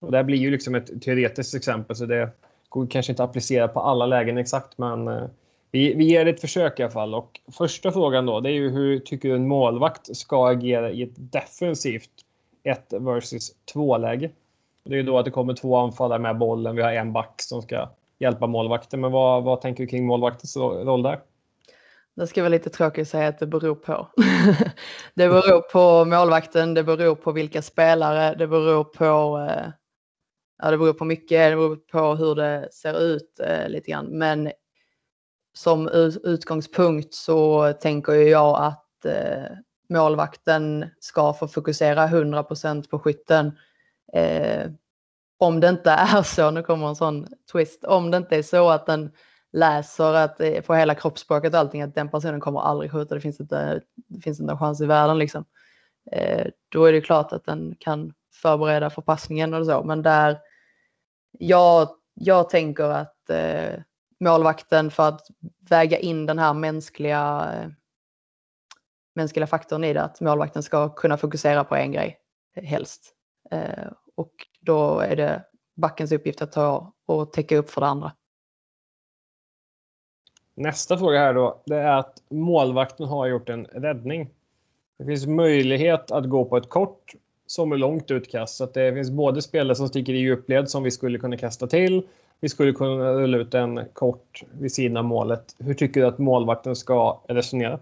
[0.00, 2.30] Och det här blir ju liksom ett teoretiskt exempel så det
[2.68, 5.24] går kanske inte att applicera på alla lägen exakt men eh,
[5.70, 7.14] vi, vi ger det ett försök i alla fall.
[7.14, 11.02] Och första frågan då det är ju hur tycker du en målvakt ska agera i
[11.02, 12.10] ett defensivt
[12.62, 14.30] 1 versus 2 läge?
[14.84, 16.76] Det är ju då att det kommer två anfallare med bollen.
[16.76, 19.00] Vi har en back som ska hjälpa målvakten.
[19.00, 21.20] Men vad, vad tänker du kring målvaktens roll där?
[22.14, 24.08] Det ska vara lite tråkigt att säga att det beror på.
[25.14, 29.70] det beror på målvakten, det beror på vilka spelare, det beror på eh,
[30.58, 34.06] ja, det beror på mycket, det beror på hur det ser ut eh, lite grann.
[34.06, 34.52] Men
[35.54, 35.88] som
[36.24, 39.52] utgångspunkt så tänker jag att eh,
[39.88, 43.52] målvakten ska få fokusera 100% på skytten.
[44.12, 44.70] Eh,
[45.38, 48.70] om det inte är så, nu kommer en sån twist, om det inte är så
[48.70, 49.10] att den
[49.52, 53.40] läser att på hela kroppsspråket och allting att den personen kommer aldrig skjuta, det finns
[53.40, 55.44] inte, det finns inte en chans i världen liksom.
[56.12, 60.38] Eh, då är det klart att den kan förbereda för passningen och så, men där
[61.32, 61.88] jag
[62.20, 63.80] jag tänker att eh,
[64.20, 65.26] målvakten för att
[65.70, 67.70] väga in den här mänskliga, eh,
[69.14, 72.18] mänskliga faktorn i det, att målvakten ska kunna fokusera på en grej
[72.54, 73.14] helst.
[73.50, 75.44] Eh, och då är det
[75.76, 78.12] backens uppgift att ta och täcka upp för det andra.
[80.54, 84.30] Nästa fråga här då, det är att målvakten har gjort en räddning.
[84.98, 87.14] Det finns möjlighet att gå på ett kort
[87.50, 88.56] som är långt utkast.
[88.56, 91.66] Så att det finns både spelare som sticker i djupled som vi skulle kunna kasta
[91.66, 92.02] till.
[92.40, 95.56] Vi skulle kunna rulla ut en kort vid sidan av målet.
[95.58, 97.78] Hur tycker du att målvakten ska resonera?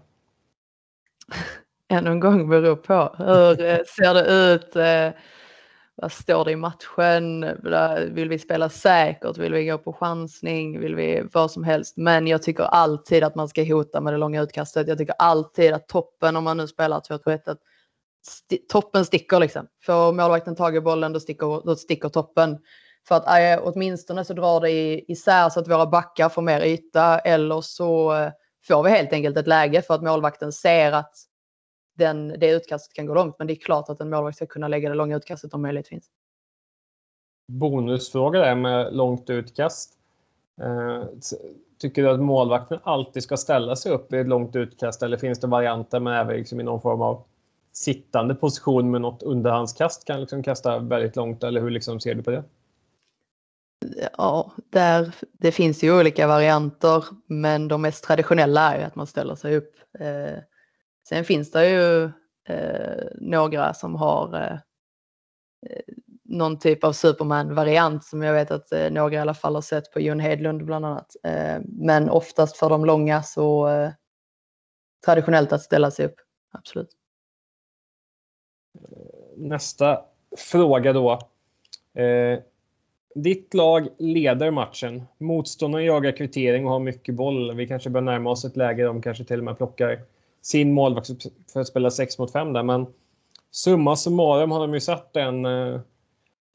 [1.89, 3.15] Ännu en gång beror på.
[3.17, 4.75] Hur eh, ser det ut?
[4.75, 5.21] Eh,
[5.95, 7.45] vad står det i matchen?
[8.13, 9.37] Vill vi spela säkert?
[9.37, 10.79] Vill vi gå på chansning?
[10.79, 11.97] Vill vi vad som helst?
[11.97, 14.87] Men jag tycker alltid att man ska hota med det långa utkastet.
[14.87, 17.57] Jag tycker alltid att toppen, om man nu spelar 2-2-1,
[18.27, 19.67] st toppen sticker liksom.
[19.85, 22.57] Får målvakten tag i bollen då sticker, då sticker toppen.
[23.07, 27.19] För att äh, åtminstone så drar det isär så att våra backar får mer yta
[27.19, 28.31] eller så äh,
[28.67, 31.13] får vi helt enkelt ett läge för att målvakten ser att
[31.97, 33.35] den, det utkastet kan gå långt.
[33.37, 35.87] Men det är klart att en målvakt ska kunna lägga det långa utkastet om möjligt
[35.87, 36.09] finns.
[37.51, 39.93] Bonusfråga där med långt utkast.
[40.61, 41.03] Eh,
[41.77, 45.39] tycker du att målvakten alltid ska ställa sig upp i ett långt utkast eller finns
[45.39, 47.23] det varianter med även liksom i någon form av
[47.83, 52.23] sittande position med något underhandskast kan liksom kasta väldigt långt eller hur liksom ser du
[52.23, 52.43] på det?
[54.17, 59.35] Ja, där, det finns ju olika varianter men de mest traditionella är att man ställer
[59.35, 59.75] sig upp.
[59.99, 60.37] Eh,
[61.09, 62.03] Sen finns det ju
[62.49, 64.53] eh, några som har eh,
[65.69, 69.61] eh, någon typ av Superman-variant som jag vet att eh, några i alla fall har
[69.61, 71.15] sett på Jon Hedlund bland annat.
[71.23, 73.91] Eh, men oftast för de långa så eh,
[75.05, 76.15] traditionellt att ställa sig upp,
[76.51, 76.96] absolut.
[79.37, 80.01] Nästa
[80.37, 81.11] fråga då.
[81.93, 82.39] Eh,
[83.15, 85.03] ditt lag leder matchen.
[85.17, 87.55] Motståndaren jagar kvittering och har mycket boll.
[87.55, 89.99] Vi kanske börjar närma oss ett läge där de kanske till och med plockar
[90.41, 91.07] sin målvakt
[91.53, 92.63] för att spela 6 mot 5 där.
[92.63, 92.87] Men
[93.51, 95.79] summa summarum har de ju satt en eh,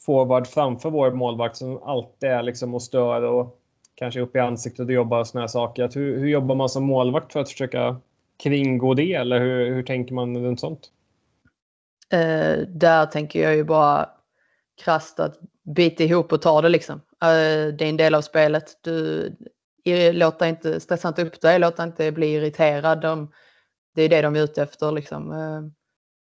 [0.06, 3.58] forward framför vår målvakt som alltid är liksom och stör och
[3.94, 5.84] kanske upp i ansiktet och jobbar och såna här saker.
[5.84, 7.96] Att hur, hur jobbar man som målvakt för att försöka
[8.42, 10.90] kringgå det eller hur, hur tänker man runt sånt?
[12.12, 14.11] Eh, där tänker jag ju bara
[14.85, 16.94] krasst att bita ihop och ta det liksom.
[17.22, 18.79] Eh, det är en del av spelet.
[18.83, 19.31] Du
[20.12, 23.01] låter inte, stressa inte upp dig, låt inte bli irriterad.
[23.01, 23.33] De,
[23.94, 24.92] det är det de är ute efter.
[24.92, 25.33] Liksom.
[25.33, 25.61] Eh,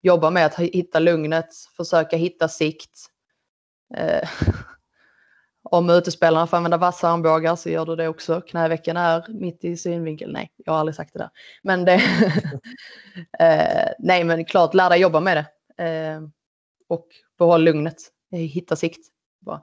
[0.02, 3.06] jobba med att hitta lugnet, försöka hitta sikt.
[3.96, 4.28] Eh,
[5.70, 8.40] om utespelarna får använda vassa armbågar så gör du det också.
[8.40, 10.32] Knävecken är mitt i synvinkel.
[10.32, 11.30] Nej, jag har aldrig sagt det där.
[11.62, 11.94] Men det...
[13.38, 15.46] eh, nej, men klart, lär dig jobba med det.
[15.78, 16.20] Eh,
[16.88, 17.06] och
[17.38, 17.96] behåll lugnet.
[18.30, 19.06] Hitta sikt.
[19.38, 19.62] Bara.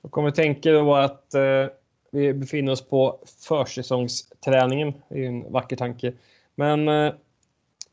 [0.00, 1.66] Och om vi tänker då att eh,
[2.10, 4.94] vi befinner oss på försäsongsträningen.
[5.08, 6.12] Det är en vacker tanke.
[6.54, 7.12] Men eh,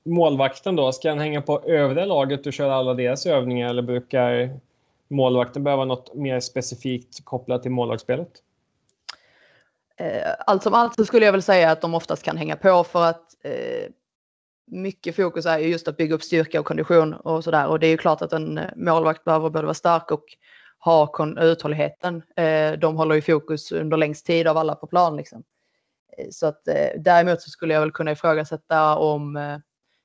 [0.03, 4.59] målvakten då, ska han hänga på övriga laget och köra alla deras övningar eller brukar
[5.07, 8.31] målvakten behöva något mer specifikt kopplat till målvaktsspelet?
[9.97, 12.83] Eh, allt som allt så skulle jag väl säga att de oftast kan hänga på
[12.83, 13.91] för att eh,
[14.71, 17.67] mycket fokus är ju just att bygga upp styrka och kondition och sådär.
[17.67, 20.25] Och det är ju klart att en eh, målvakt behöver både vara stark och
[20.79, 22.23] ha uthålligheten.
[22.35, 25.17] Eh, de håller ju fokus under längst tid av alla på plan.
[25.17, 25.43] Liksom.
[26.17, 26.61] Eh, så att
[26.97, 29.59] däremot så skulle jag väl kunna ifrågasätta om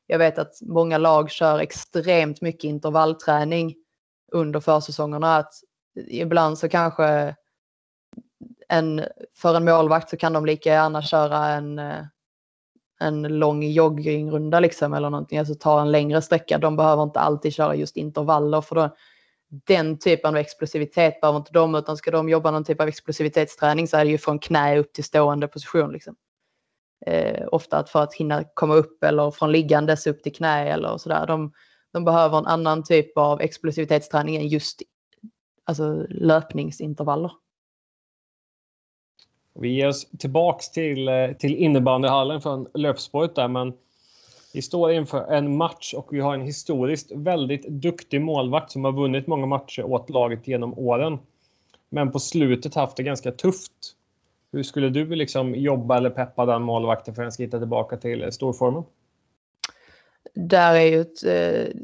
[0.06, 3.74] jag vet att många lag kör extremt mycket intervallträning
[4.32, 5.36] under försäsongerna.
[5.36, 5.54] Att
[6.08, 7.34] ibland så kanske
[8.68, 9.04] en,
[9.36, 11.80] för en målvakt så kan de lika gärna köra en,
[13.00, 16.58] en lång joggingrunda liksom eller någonting, alltså ta en längre sträcka.
[16.58, 18.96] De behöver inte alltid köra just intervaller för då,
[19.48, 23.88] den typen av explosivitet behöver inte de, utan ska de jobba någon typ av explosivitetsträning
[23.88, 25.92] så är det ju från knä upp till stående position.
[25.92, 26.16] Liksom.
[27.06, 31.26] Eh, ofta för att hinna komma upp eller från liggandes upp till knä eller sådär.
[31.26, 31.52] De,
[31.92, 34.82] de behöver en annan typ av explosivitetsträning än just
[35.64, 37.30] alltså, löpningsintervaller.
[39.60, 43.72] Vi ger oss tillbaks till, eh, till innebandyhallen från löpspåret där, men
[44.54, 48.92] vi står inför en match och vi har en historiskt väldigt duktig målvakt som har
[48.92, 51.18] vunnit många matcher åt laget genom åren.
[51.88, 53.72] Men på slutet haft det ganska tufft.
[54.52, 57.96] Hur skulle du liksom jobba eller peppa den målvakten för att han ska hitta tillbaka
[57.96, 58.82] till eh, storformen?
[60.34, 61.74] Där är ju ett eh,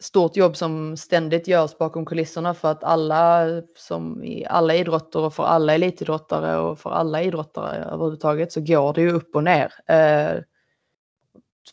[0.00, 5.34] stort jobb som ständigt görs bakom kulisserna för att alla som i alla idrotter och
[5.34, 9.72] för alla elitidrottare och för alla idrottare överhuvudtaget så går det ju upp och ner.
[9.86, 10.42] Eh,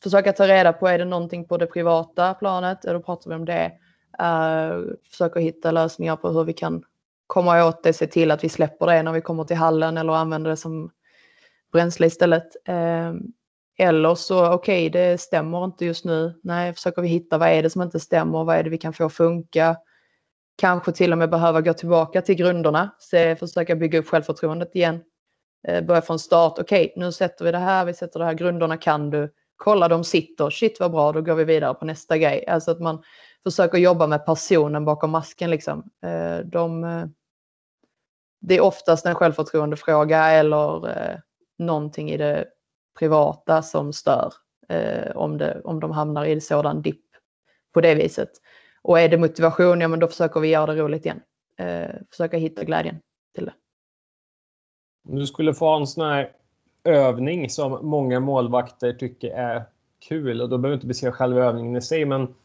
[0.03, 2.81] försöka ta reda på, är det någonting på det privata planet?
[2.81, 3.71] Då pratar vi om det.
[4.19, 6.83] Eh, försöka hitta lösningar på hur vi kan
[7.27, 10.13] komma åt det, se till att vi släpper det när vi kommer till hallen eller
[10.13, 10.91] använder det som
[11.71, 12.67] bränsle istället.
[12.67, 13.13] Eh,
[13.77, 16.39] eller så, okej, okay, det stämmer inte just nu.
[16.43, 18.93] Nej, försöker vi hitta vad är det som inte stämmer, vad är det vi kan
[18.93, 19.77] få funka.
[20.57, 25.03] Kanske till och med behöva gå tillbaka till grunderna, se, försöka bygga upp självförtroendet igen.
[25.67, 28.33] Eh, börja från start, okej, okay, nu sätter vi det här, vi sätter det här,
[28.33, 29.33] grunderna kan du.
[29.57, 32.47] Kolla, de sitter, shit vad bra, då går vi vidare på nästa grej.
[32.47, 33.03] Alltså att man
[33.43, 35.89] försöker jobba med personen bakom masken liksom.
[36.03, 37.05] Eh, de, eh,
[38.41, 41.21] det är oftast en självförtroendefråga eller
[41.57, 42.45] någonting i det
[42.99, 44.33] privata som stör
[44.69, 47.05] eh, om, det, om de hamnar i en sådan dipp
[47.73, 48.29] på det viset.
[48.81, 51.21] Och är det motivation, ja men då försöker vi göra det roligt igen.
[51.57, 52.99] Eh, försöka hitta glädjen
[53.35, 53.53] till det.
[55.09, 56.31] Om du skulle få en sån här
[56.83, 59.63] övning som många målvakter tycker är
[59.99, 62.35] kul och då behöver du inte beskriva själva övningen i sig, men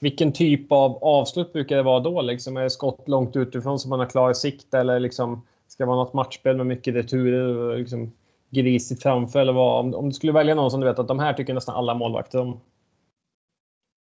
[0.00, 2.22] vilken typ av avslut brukar det vara då?
[2.22, 5.88] Liksom, är det skott långt utifrån så man har klar sikt eller liksom, ska det
[5.88, 8.12] vara något matchspel med mycket returer liksom,
[8.50, 9.40] grisigt framför?
[9.40, 9.80] Eller vad?
[9.80, 11.94] Om, om du skulle välja någon som du vet att de här tycker nästan alla
[11.94, 12.60] målvakter om.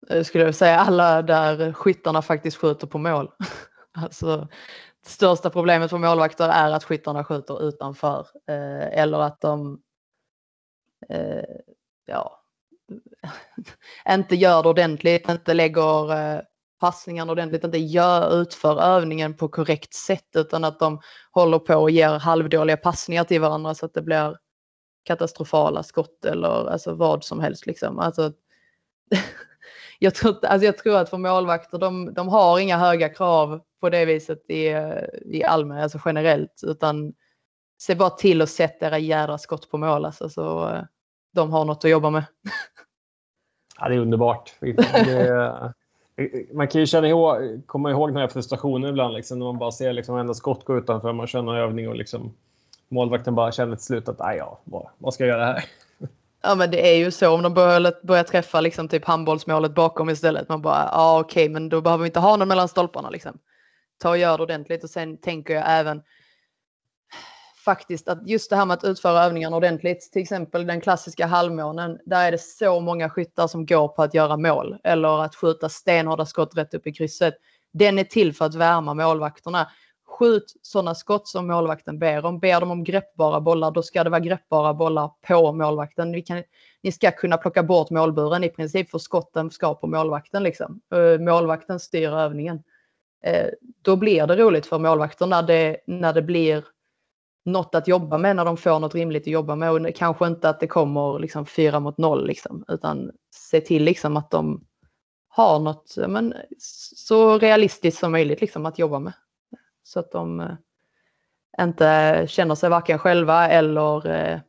[0.10, 3.32] Jag skulle säga alla där skyttarna faktiskt skjuter på mål.
[3.92, 4.48] alltså,
[5.06, 9.82] största problemet för målvakter är att skyttarna skjuter utanför eh, eller att de
[11.10, 11.44] eh,
[12.06, 12.44] ja,
[14.10, 16.42] inte gör det ordentligt, inte lägger eh,
[16.80, 21.00] passningarna ordentligt, inte gör, utför övningen på korrekt sätt utan att de
[21.32, 24.38] håller på och ger halvdåliga passningar till varandra så att det blir
[25.04, 27.66] katastrofala skott eller alltså vad som helst.
[27.66, 28.00] Liksom.
[28.00, 28.32] Alltså,
[30.00, 33.90] jag, tror, alltså jag tror att för målvakter, de, de har inga höga krav på
[33.90, 34.68] det viset i,
[35.26, 37.14] i allmän, alltså generellt, utan
[37.78, 40.84] se bara till att sätta era jädra skott på mål alltså, så eh,
[41.34, 42.26] de har något att jobba med.
[43.80, 44.56] Ja, det är underbart.
[44.60, 45.74] Det,
[46.54, 49.72] man kan ju känna ihåg, komma ihåg den här frustrationen ibland liksom, när man bara
[49.72, 52.34] ser liksom, enda skott gå utanför, man känner övning och liksom,
[52.90, 55.66] målvakten bara känner till slut att ja, vad, vad ska jag göra här?
[56.42, 60.10] Ja men det är ju så om de börjar, börjar träffa liksom typ handbollsmålet bakom
[60.10, 60.50] istället.
[60.50, 63.38] Man bara, ja okej okay, men då behöver vi inte ha någon mellan stolparna liksom.
[63.98, 66.02] Ta och gör det ordentligt och sen tänker jag även
[67.68, 72.00] faktiskt att just det här med att utföra övningarna ordentligt, till exempel den klassiska halvmånen,
[72.06, 75.70] där är det så många skyttar som går på att göra mål eller att skjuta
[75.70, 77.34] stenhårda skott rätt upp i krysset.
[77.74, 79.68] Den är till för att värma målvakterna
[80.08, 82.40] skjut sådana skott som målvakten ber om.
[82.40, 86.12] Ber de om greppbara bollar, då ska det vara greppbara bollar på målvakten.
[86.12, 86.44] Vi kan,
[86.84, 90.44] ni ska kunna plocka bort målburen i princip, för skotten ska på målvakten.
[90.44, 90.82] Liksom.
[90.94, 92.64] Eh, målvakten styr övningen.
[93.24, 93.48] Eh,
[93.82, 96.64] då blir det roligt för målvakten när det, när det blir
[97.48, 99.72] något att jobba med, när de får något rimligt att jobba med.
[99.72, 104.18] Och kanske inte att det kommer liksom fyra mot noll, liksom, utan se till liksom
[104.18, 104.66] att de
[105.28, 106.34] har något men,
[106.96, 109.14] så realistiskt som möjligt liksom, att jobba med.
[109.84, 110.56] Så att de eh,
[111.62, 114.40] inte känner sig varken själva eller eh,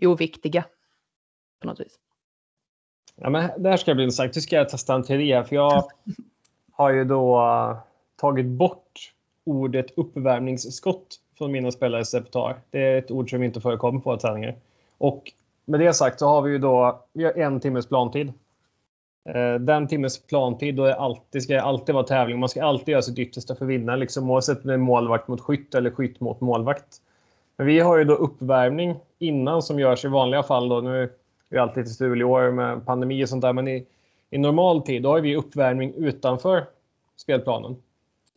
[0.00, 0.64] oviktiga
[1.60, 1.98] på något vis.
[3.16, 4.34] Ja, men det här ska bli intressant.
[4.34, 5.84] Nu ska jag testa en teori för jag
[6.72, 7.78] har ju då uh,
[8.16, 9.12] tagit bort
[9.44, 12.56] ordet uppvärmningsskott från mina spelares repertoar.
[12.70, 14.54] Det är ett ord som inte förekommer på våra träningar.
[14.98, 15.32] Och
[15.64, 18.32] med det sagt så har vi ju då vi har en timmes plantid.
[19.28, 22.38] Eh, den timmes plantid, då är alltid, ska det alltid vara tävling.
[22.38, 25.28] Man ska alltid göra sitt yttersta för att vinna, liksom, oavsett om det är målvakt
[25.28, 26.96] mot skytt eller skytt mot målvakt.
[27.56, 30.68] Men vi har ju då uppvärmning innan som görs i vanliga fall.
[30.68, 30.80] Då.
[30.80, 31.10] Nu är
[31.48, 33.86] det alltid lite strul i år med pandemi och sånt där, men i,
[34.30, 36.64] i normal tid då har vi uppvärmning utanför
[37.16, 37.76] spelplanen.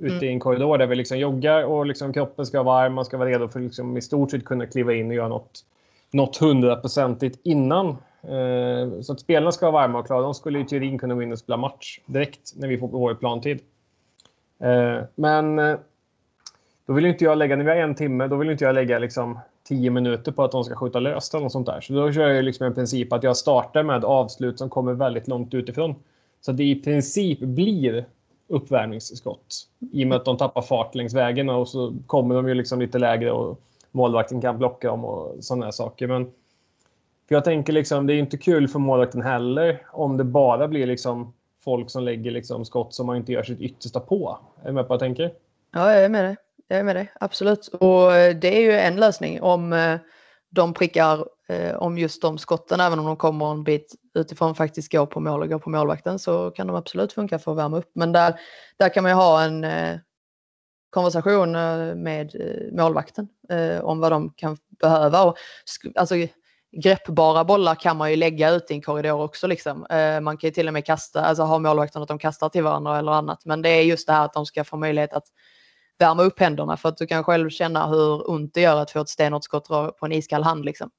[0.01, 0.23] Ute mm.
[0.23, 2.93] i en korridor där vi liksom joggar och liksom kroppen ska vara varm.
[2.93, 5.27] Man ska vara redo för att liksom i stort sett kunna kliva in och göra
[5.27, 5.65] något,
[6.11, 10.21] något hundraprocentigt innan Eh, så att spelarna ska vara varma och klara.
[10.21, 13.15] De skulle i teorin kunna gå in och spela match direkt när vi får vår
[13.15, 13.59] plantid.
[14.59, 15.77] Eh, men eh,
[16.85, 18.99] då vill inte jag lägga, när vi har en timme, då vill inte jag lägga
[18.99, 21.81] liksom tio minuter på att de ska skjuta löst eller något sånt där.
[21.81, 25.27] Så då kör jag liksom en princip att jag startar med avslut som kommer väldigt
[25.27, 25.95] långt utifrån.
[26.41, 28.05] Så det i princip blir
[28.51, 29.67] uppvärmningsskott.
[29.91, 32.79] I och med att de tappar fart längs vägen och så kommer de ju liksom
[32.79, 36.07] lite lägre och målvakten kan blocka dem och sådana saker.
[36.07, 36.25] Men
[37.27, 40.87] för jag tänker liksom, det är inte kul för målvakten heller om det bara blir
[40.87, 41.33] liksom
[41.63, 44.39] folk som lägger liksom skott som man inte gör sitt yttersta på.
[44.63, 45.33] Är du med på vad jag tänker?
[45.73, 46.37] Ja, jag är med dig.
[46.67, 47.67] Jag är med dig, absolut.
[47.67, 49.95] Och eh, det är ju en lösning om eh,
[50.49, 54.91] de prickar eh, om just de skotten, även om de kommer en bit utifrån faktiskt
[54.91, 57.77] går på mål och går på målvakten så kan de absolut funka för att värma
[57.77, 57.91] upp.
[57.93, 58.39] Men där,
[58.77, 59.97] där kan man ju ha en eh,
[60.89, 63.27] konversation eh, med eh, målvakten
[63.81, 65.23] om vad de kan behöva.
[65.23, 65.37] Och,
[65.95, 66.15] alltså,
[66.71, 69.47] greppbara bollar kan man ju lägga ut i en korridor också.
[69.47, 69.85] Liksom.
[69.85, 72.63] Eh, man kan ju till och med kasta, alltså ha målvakterna att de kastar till
[72.63, 73.45] varandra eller annat.
[73.45, 75.27] Men det är just det här att de ska få möjlighet att
[75.99, 79.01] värma upp händerna för att du kan själv känna hur ont det gör att få
[79.01, 80.65] ett stenhårt skott på en iskall hand.
[80.65, 80.89] Liksom.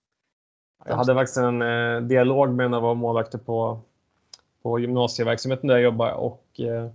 [0.85, 3.80] Jag hade faktiskt en eh, dialog med en av våra målvakter på,
[4.62, 6.91] på gymnasieverksamheten där jag jobbar och eh,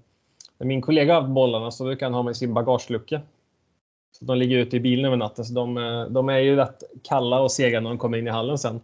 [0.58, 3.22] när min kollega har haft bollarna så brukar han ha med i sin bagagelucka.
[4.12, 6.84] Så de ligger ute i bilen över natten så de, eh, de är ju rätt
[7.04, 8.82] kalla och sega när de kommer in i hallen sen.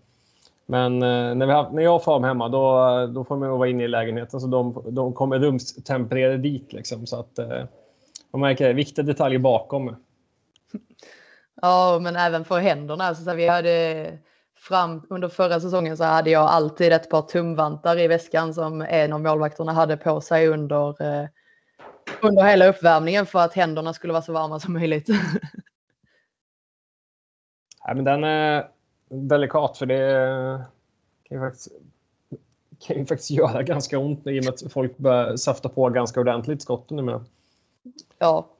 [0.65, 3.69] Men eh, när, vi har, när jag får dem hemma då, då får man vara
[3.69, 6.73] inne i lägenheten så de, de kommer rumstempererade dit.
[6.73, 7.63] Liksom, så att, eh,
[8.31, 9.95] man märker det, viktiga detaljer bakom.
[11.61, 13.03] Ja, men även för händerna.
[13.03, 14.17] Alltså, vi hade,
[14.63, 19.13] fram under förra säsongen så hade jag alltid ett par tumvantar i väskan som en
[19.13, 21.27] av målvakterna hade på sig under, eh,
[22.21, 25.07] under hela uppvärmningen för att händerna skulle vara så varma som möjligt.
[27.85, 28.69] ja, men den är
[29.09, 30.65] delikat för det
[31.23, 31.67] kan ju faktiskt,
[32.87, 36.19] kan ju faktiskt göra ganska ont i och med att folk börjar safta på ganska
[36.19, 37.25] ordentligt skotten numera.
[38.19, 38.52] Ja.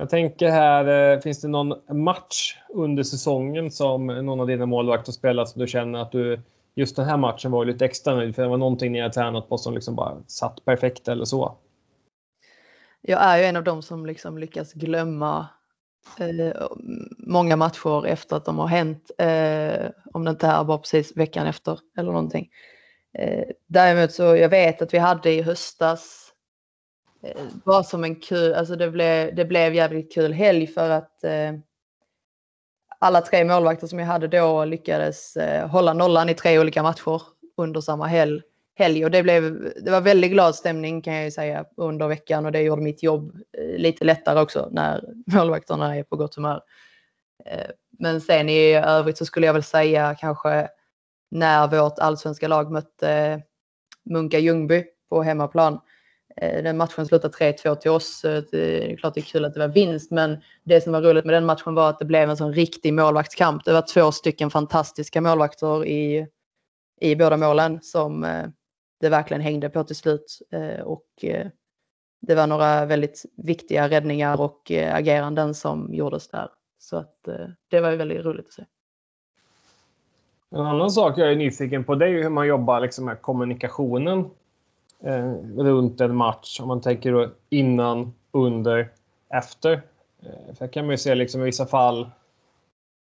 [0.00, 5.12] Jag tänker här, eh, finns det någon match under säsongen som någon av dina målvakter
[5.12, 6.40] spelat som du känner att du
[6.74, 9.48] just den här matchen var lite extra nöjd för det var någonting ni hade tränat
[9.48, 11.56] på som liksom bara satt perfekt eller så?
[13.00, 15.48] Jag är ju en av dem som liksom lyckas glömma
[16.18, 16.66] eh,
[17.18, 19.10] många matcher efter att de har hänt.
[19.18, 22.50] Eh, om det inte är bara precis veckan efter eller någonting.
[23.18, 26.29] Eh, däremot så jag vet att vi hade i höstas
[27.22, 31.52] Eh, som en kul, alltså det blev, det blev jävligt kul helg för att eh,
[32.98, 37.22] alla tre målvakter som jag hade då lyckades eh, hålla nollan i tre olika matcher
[37.56, 38.42] under samma helg.
[38.74, 39.04] helg.
[39.04, 42.52] Och det, blev, det var väldigt glad stämning kan jag ju säga under veckan och
[42.52, 45.04] det gjorde mitt jobb eh, lite lättare också när
[45.36, 46.62] målvakterna är på gott humör.
[47.44, 50.68] Eh, men sen i övrigt så skulle jag väl säga kanske
[51.30, 53.38] när vårt allsvenska lag mötte eh,
[54.04, 55.80] Munka Ljungby på hemmaplan Eh,
[56.40, 58.24] Eh, den matchen slutade 3-2 till oss.
[58.24, 61.02] Eh, det är klart det är kul att det var vinst, men det som var
[61.02, 63.64] roligt med den matchen var att det blev en sån riktig målvaktskamp.
[63.64, 66.26] Det var två stycken fantastiska målvakter i,
[67.00, 68.44] i båda målen som eh,
[69.00, 70.38] det verkligen hängde på till slut.
[70.84, 71.06] Och
[72.20, 76.48] det var några väldigt viktiga räddningar och ageranden som gjordes där.
[76.78, 77.28] Så att
[77.70, 78.64] det var ju väldigt roligt att se.
[80.50, 84.30] En annan sak jag är nyfiken på det är hur man jobbar liksom med kommunikationen
[85.04, 86.60] eh, runt en match.
[86.60, 88.88] Om man tänker då innan, under,
[89.34, 89.82] efter.
[90.22, 92.10] Eh, för kan man ju se liksom i vissa fall,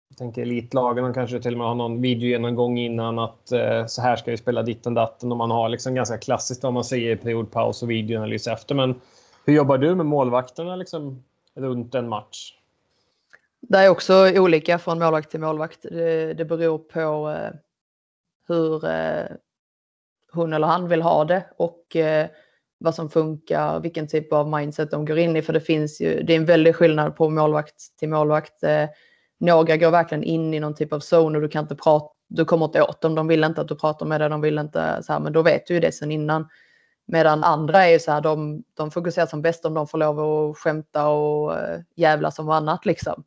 [0.09, 4.01] jag tänker elitlagen, de kanske till och med har någon videogenomgång innan att eh, så
[4.01, 7.15] här ska vi spela ditten datten och man har liksom ganska klassiskt vad man säger
[7.15, 8.75] periodpaus och videoanalys efter.
[8.75, 9.01] Men
[9.45, 11.23] hur jobbar du med målvakterna liksom
[11.53, 12.53] runt en match?
[13.61, 15.81] Det är också olika från målvakt till målvakt.
[15.81, 17.51] Det, det beror på eh,
[18.47, 19.25] hur eh,
[20.33, 22.27] hon eller han vill ha det och eh,
[22.77, 25.41] vad som funkar, vilken typ av mindset de går in i.
[25.41, 28.63] För det finns ju, det är en väldig skillnad på målvakt till målvakt.
[28.63, 28.89] Eh,
[29.39, 32.45] några går verkligen in i någon typ av zone och du kan inte prata, du
[32.45, 35.03] kommer inte åt dem, de vill inte att du pratar med dig, de vill inte
[35.03, 36.47] så här, men då vet du ju det sen innan.
[37.05, 40.19] Medan andra är ju så här, de, de fokuserar som bäst om de får lov
[40.19, 43.23] att skämta och eh, jävla som annat liksom.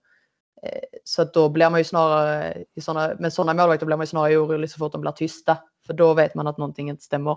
[0.62, 4.09] Eh, så då blir man ju snarare, i såna, med sådana målvakter blir man ju
[4.09, 5.57] snarare orolig så fort de blir tysta.
[5.87, 7.37] För då vet man att någonting inte stämmer.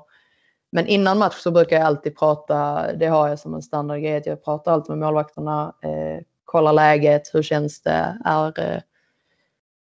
[0.72, 4.26] Men innan match så brukar jag alltid prata, det har jag som en standardgrej, att
[4.26, 8.82] jag pratar alltid med målvakterna, eh, kollar läget, hur känns det, är, eh,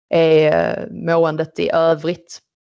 [0.09, 2.39] är eh, måendet i övrigt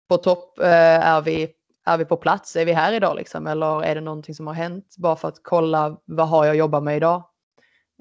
[0.09, 1.49] på topp, eh, är, vi,
[1.86, 4.53] är vi på plats, är vi här idag liksom, eller är det någonting som har
[4.53, 4.95] hänt?
[4.97, 7.23] Bara för att kolla, vad har jag jobbat med idag?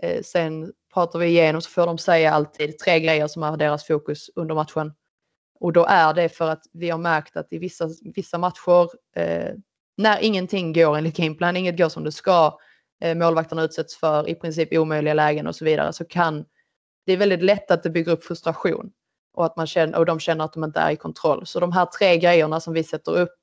[0.03, 3.87] Eh, sen pratar vi igenom så får de säga alltid tre grejer som är deras
[3.87, 4.93] fokus under matchen.
[5.61, 9.55] Och då är det för att vi har märkt att i vissa, vissa matcher, eh,
[9.97, 12.59] när ingenting går enligt gameplan, inget går som det ska,
[13.01, 16.45] eh, målvakterna utsätts för i princip omöjliga lägen och så vidare, så kan
[17.07, 18.91] det är väldigt lätt att det bygger upp frustration
[19.35, 21.47] och att man känner, och de känner att de inte är i kontroll.
[21.47, 23.37] Så de här tre grejerna som vi sätter upp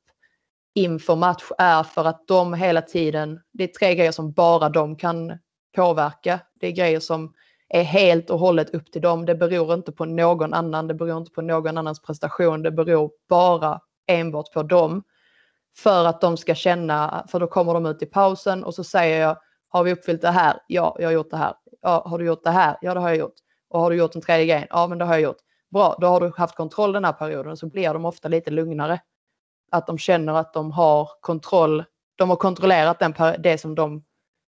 [0.75, 4.95] inför match är för att de hela tiden, det är tre grejer som bara de
[4.95, 5.37] kan
[5.75, 6.39] påverka.
[6.59, 7.33] Det är grejer som
[7.69, 9.25] är helt och hållet upp till dem.
[9.25, 13.11] Det beror inte på någon annan, det beror inte på någon annans prestation, det beror
[13.29, 15.03] bara enbart på dem.
[15.77, 19.21] För att de ska känna, för då kommer de ut i pausen och så säger
[19.21, 19.37] jag,
[19.69, 20.59] har vi uppfyllt det här?
[20.67, 21.53] Ja, jag har gjort det här.
[21.81, 22.77] Ja, har du gjort det här?
[22.81, 23.35] Ja, det har jag gjort.
[23.69, 24.67] Och har du gjort en tredje grej?
[24.69, 25.37] Ja, men det har jag gjort.
[25.69, 29.01] Bra, då har du haft kontroll den här perioden så blir de ofta lite lugnare.
[29.71, 31.83] Att de känner att de har kontroll.
[32.15, 34.03] De har kontrollerat den, det som de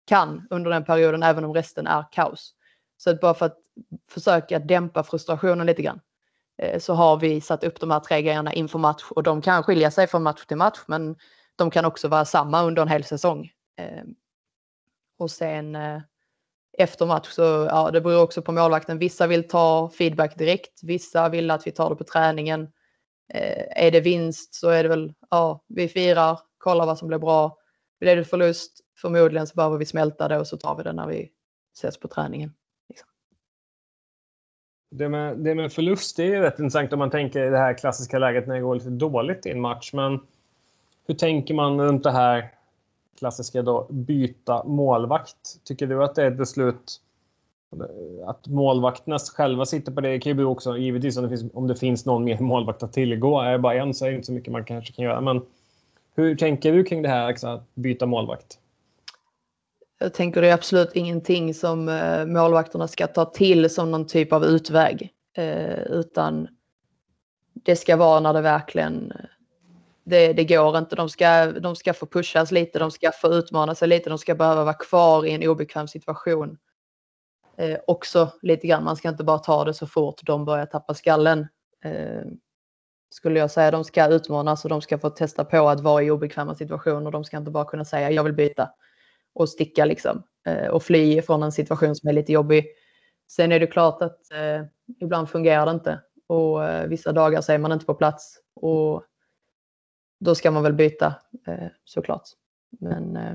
[0.06, 2.54] kan under den perioden, även om resten är kaos.
[2.96, 3.58] Så att bara för att
[4.10, 6.00] försöka dämpa frustrationen lite grann
[6.58, 9.62] eh, så har vi satt upp de här tre grejerna inför match och de kan
[9.62, 11.16] skilja sig från match till match men
[11.56, 13.50] de kan också vara samma under en hel säsong.
[13.76, 14.14] Ehm,
[15.18, 16.00] och sen eh,
[16.78, 18.98] efter match så ja, det beror också på målvakten.
[18.98, 22.62] Vissa vill ta feedback direkt, vissa vill att vi tar det på träningen.
[23.34, 27.18] Eh, är det vinst så är det väl, ja, vi firar, kollar vad som blir
[27.18, 27.56] bra.
[28.00, 31.06] Blir det förlust, förmodligen så behöver vi smälta det och så tar vi det när
[31.06, 31.30] vi
[31.74, 32.54] ses på träningen.
[34.90, 37.74] Det, med, det med förlust är ju rätt intressant om man tänker i det här
[37.74, 39.92] klassiska läget när det går lite dåligt i en match.
[39.92, 40.20] Men
[41.06, 42.50] hur tänker man runt det här
[43.18, 45.64] klassiska då, byta målvakt?
[45.64, 47.00] Tycker du att det är ett beslut
[48.26, 50.08] att målvakterna själva sitter på det?
[50.08, 52.82] Det kan ju bero också givetvis om det, finns, om det finns någon mer målvakt
[52.82, 53.40] att tillgå.
[53.40, 55.20] Är det bara en så är det inte så mycket man kanske kan göra.
[55.20, 55.42] Men
[56.14, 58.58] hur tänker du kring det här att byta målvakt?
[59.98, 64.32] Jag tänker det är absolut ingenting som eh, målvakterna ska ta till som någon typ
[64.32, 65.12] av utväg.
[65.36, 66.48] Eh, utan
[67.52, 69.24] det ska vara när det verkligen eh,
[70.04, 70.96] det, det går inte.
[70.96, 74.34] De ska, de ska få pushas lite, de ska få utmana sig lite, de ska
[74.34, 76.58] behöva vara kvar i en obekväm situation.
[77.56, 80.94] Eh, också lite grann, man ska inte bara ta det så fort de börjar tappa
[80.94, 81.46] skallen.
[81.84, 82.26] Eh,
[83.10, 83.70] skulle jag säga.
[83.70, 87.10] De ska utmanas och de ska få testa på att vara i obekväma situationer.
[87.10, 88.70] De ska inte bara kunna säga jag vill byta
[89.36, 92.66] och sticka liksom eh, och fly från en situation som är lite jobbig.
[93.30, 94.64] Sen är det klart att eh,
[95.00, 99.04] ibland fungerar det inte och eh, vissa dagar så är man inte på plats och
[100.20, 101.14] då ska man väl byta
[101.46, 102.28] eh, såklart.
[102.80, 103.34] Men eh,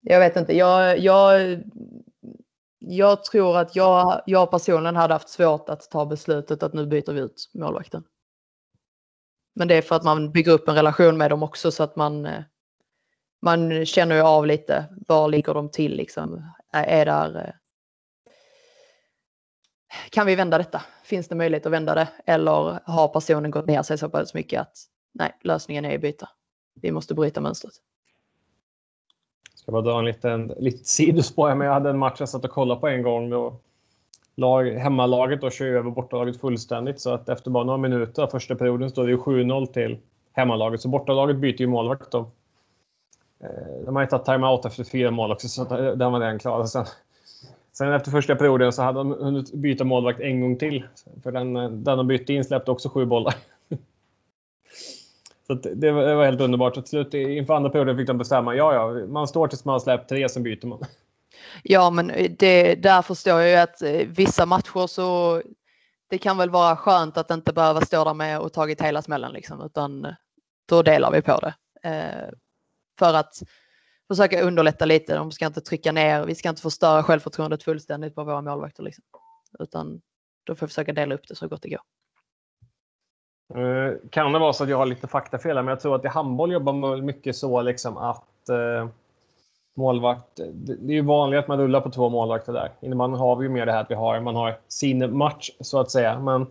[0.00, 0.56] jag vet inte.
[0.56, 1.58] Jag, jag,
[2.78, 7.12] jag tror att jag, jag personligen hade haft svårt att ta beslutet att nu byter
[7.12, 8.04] vi ut målvakten.
[9.54, 11.96] Men det är för att man bygger upp en relation med dem också så att
[11.96, 12.42] man, eh,
[13.42, 16.52] man känner ju av lite var ligger de till liksom.
[16.72, 17.52] Är där, eh,
[20.10, 20.82] kan vi vända detta?
[21.04, 22.08] Finns det möjlighet att vända det?
[22.26, 24.76] Eller har personen gått ner sig så pass mycket att
[25.12, 26.28] nej, lösningen är att byta.
[26.74, 27.74] Vi måste bryta mönstret.
[29.50, 31.54] Jag ska bara dra en liten, sidospår.
[31.54, 33.30] Men jag hade en match jag satt och kollade på en gång.
[33.30, 33.60] Då
[34.36, 37.00] lag, hemmalaget då kör över bortalaget fullständigt.
[37.00, 39.98] Så att efter bara några minuter av första perioden står det 7-0 till
[40.32, 40.80] hemmalaget.
[40.80, 42.30] Så bortalaget byter ju målvakt då.
[43.40, 46.38] Eh, de har ju tagit timeout efter fyra mål också, så eh, den var den
[46.38, 46.66] klar.
[46.66, 46.86] Sen,
[47.72, 50.84] sen efter första perioden så hade de hunnit byta målvakt en gång till.
[51.22, 53.34] För den, eh, den de bytte in släppte också sju bollar.
[55.46, 56.74] Så det var, det, var, helt underbart.
[56.74, 58.54] Så till slut inför andra perioden fick de bestämma.
[58.54, 60.78] Ja, ja, man står tills man har släppt tre, sen byter man.
[61.62, 65.42] Ja, men det, där förstår jag ju att vissa matcher så
[66.10, 69.32] det kan väl vara skönt att inte behöva stå där med och tagit hela smällen
[69.32, 70.06] liksom, utan
[70.68, 71.54] då delar vi på det.
[72.98, 73.42] För att
[74.08, 75.14] försöka underlätta lite.
[75.14, 76.26] De ska inte trycka ner.
[76.26, 79.04] Vi ska inte förstöra självförtroendet fullständigt på våra målvakter liksom.
[79.58, 80.00] Utan
[80.44, 81.80] då får vi försöka dela upp det så gott det går.
[83.56, 86.08] Uh, kan det vara så att jag har lite faktafel men jag tror att i
[86.08, 88.88] handboll jobbar man mycket så liksom att uh,
[89.74, 92.94] målvakt, det, det är ju vanligt att man rullar på två målvakter där.
[92.94, 95.80] Man har vi ju mer det här att vi har, man har sin match så
[95.80, 96.20] att säga.
[96.20, 96.46] Men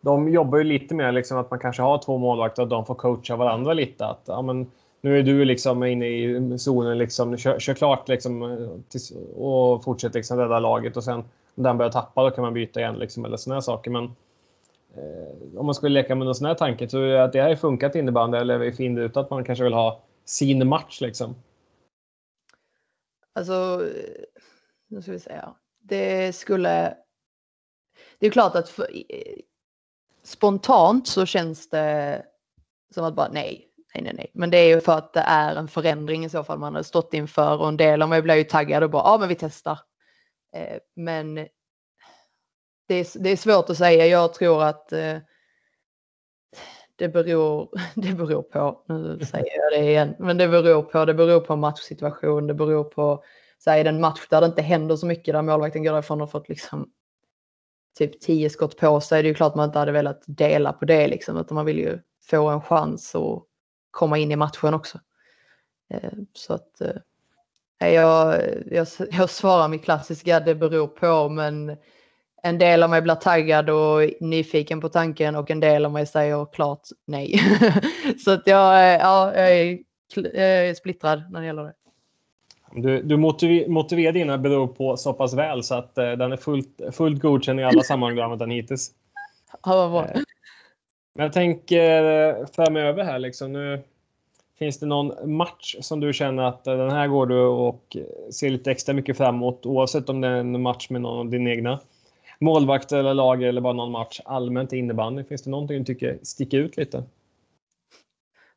[0.00, 2.94] de jobbar ju lite mer liksom att man kanske har två målvakter och de får
[2.94, 4.06] coacha varandra lite.
[4.06, 4.70] Att, ja, men,
[5.06, 9.84] nu är du liksom inne i zonen, liksom, kör, kör klart liksom, eh, tills, och
[9.84, 12.98] fortsätter liksom rädda laget och sen om den börjar tappa då kan man byta igen
[12.98, 13.90] liksom, eller sådana saker.
[13.90, 14.10] Men
[14.96, 17.56] Eh, om man skulle leka med någon sån här tanke, tror du att det har
[17.56, 21.34] funkat innebandy eller är fint att man kanske vill ha sin match liksom?
[23.32, 24.24] Alltså, eh,
[24.88, 25.54] nu ska vi säga.
[25.78, 26.96] Det skulle...
[28.18, 28.86] Det är klart att för,
[30.22, 32.24] spontant så känns det
[32.94, 34.30] som att bara nej, nej, nej, nej.
[34.34, 36.82] Men det är ju för att det är en förändring i så fall man har
[36.82, 39.34] stått inför och en del av mig blir ju taggad och bara ja, men vi
[39.34, 39.78] testar.
[40.52, 41.34] Eh, men
[42.88, 44.06] det är, det är svårt att säga.
[44.06, 45.18] Jag tror att eh,
[46.96, 51.14] det, beror, det beror på, nu säger jag det igen, men det beror på, det
[51.14, 53.24] beror på matchsituation, det beror på,
[53.58, 55.92] så här, är det en match där det inte händer så mycket, där målvakten går
[55.92, 56.90] därifrån och fått liksom
[57.98, 60.84] typ tio skott på sig, det är ju klart man inte hade velat dela på
[60.84, 61.98] det liksom, utan man vill ju
[62.30, 63.46] få en chans och
[63.96, 64.98] komma in i matchen också.
[65.90, 71.76] Eh, så att eh, jag, jag, jag svarar mitt klassiska, det beror på, men
[72.42, 76.06] en del av mig blir taggad och nyfiken på tanken och en del av mig
[76.06, 77.40] säger klart nej.
[78.24, 79.78] så att jag, ja, jag, är,
[80.14, 81.74] jag är splittrad när det gäller det.
[82.72, 86.80] Du, du motiver, motiverar dina beror på så pass väl så att den är fullt,
[86.92, 88.90] fullt godkänd i alla sammanhang du använt den hittills.
[89.62, 90.22] Ja, vad bra.
[91.16, 93.52] Men jag tänker uh, framöver här liksom.
[93.52, 93.82] Nu,
[94.58, 97.96] finns det någon match som du känner att den här går du och
[98.32, 101.50] ser lite extra mycket framåt oavsett om det är en match med någon av dina
[101.50, 101.80] egna
[102.38, 105.24] målvakt eller lag eller bara någon match allmänt i innebandy?
[105.24, 107.04] Finns det någonting du tycker sticker ut lite?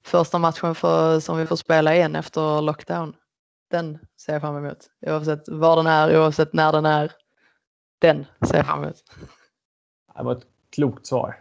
[0.04, 3.16] Första matchen för, som vi får spela igen efter lockdown.
[3.72, 4.90] Den ser jag fram emot.
[5.02, 7.12] Oavsett var den är, oavsett när den är.
[8.00, 9.04] Den ser jag fram emot.
[10.18, 11.36] Det var ett klokt svar.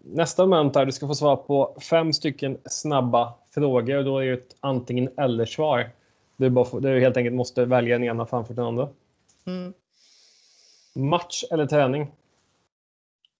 [0.00, 4.26] Nästa moment är du ska få svara på fem stycken snabba frågor och då är
[4.26, 5.90] det ett antingen eller svar.
[6.36, 8.88] Du, bara, du helt enkelt måste välja den ena framför den andra.
[9.44, 9.72] Mm.
[10.94, 12.12] Match eller träning?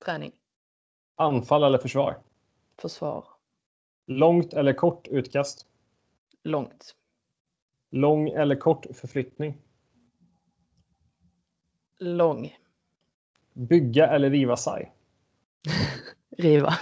[0.04, 0.32] Träning.
[1.16, 2.16] Anfall eller försvar?
[2.78, 3.24] Försvar.
[4.06, 5.66] Långt eller kort utkast?
[6.42, 6.96] Långt.
[7.90, 9.58] Lång eller kort förflyttning?
[11.98, 12.56] Lång.
[13.52, 14.93] Bygga eller riva sarg?
[16.38, 16.74] Riva.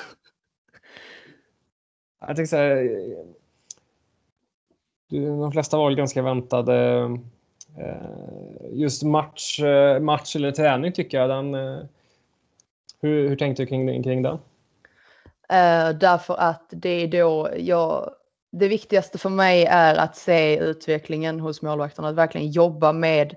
[2.20, 2.98] Jag tänkte säga,
[5.09, 7.09] de flesta var ganska väntade.
[7.78, 11.30] Eh, just match, eh, match eller träning tycker jag.
[11.30, 11.84] Den, eh,
[13.00, 14.38] hur, hur tänkte du kring, kring den?
[16.00, 18.14] därför att det är då jag
[18.53, 23.36] det viktigaste för mig är att se utvecklingen hos målvakterna, att verkligen jobba med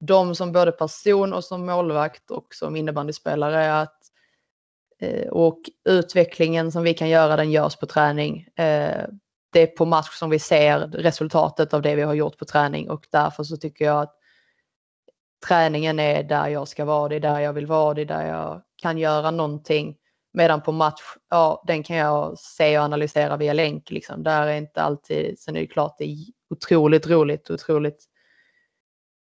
[0.00, 3.80] dem som både person och som målvakt och som innebandyspelare.
[3.80, 3.99] Att, eh,
[5.00, 8.46] Eh, och utvecklingen som vi kan göra, den görs på träning.
[8.56, 9.04] Eh,
[9.52, 12.90] det är på match som vi ser resultatet av det vi har gjort på träning
[12.90, 14.14] och därför så tycker jag att
[15.48, 18.26] träningen är där jag ska vara, det är där jag vill vara, det är där
[18.26, 19.96] jag kan göra någonting
[20.32, 23.90] Medan på match, ja, den kan jag se och analysera via länk.
[23.90, 24.22] Liksom.
[24.22, 26.16] Där är inte alltid, sen är det klart det är
[26.50, 28.04] otroligt roligt och otroligt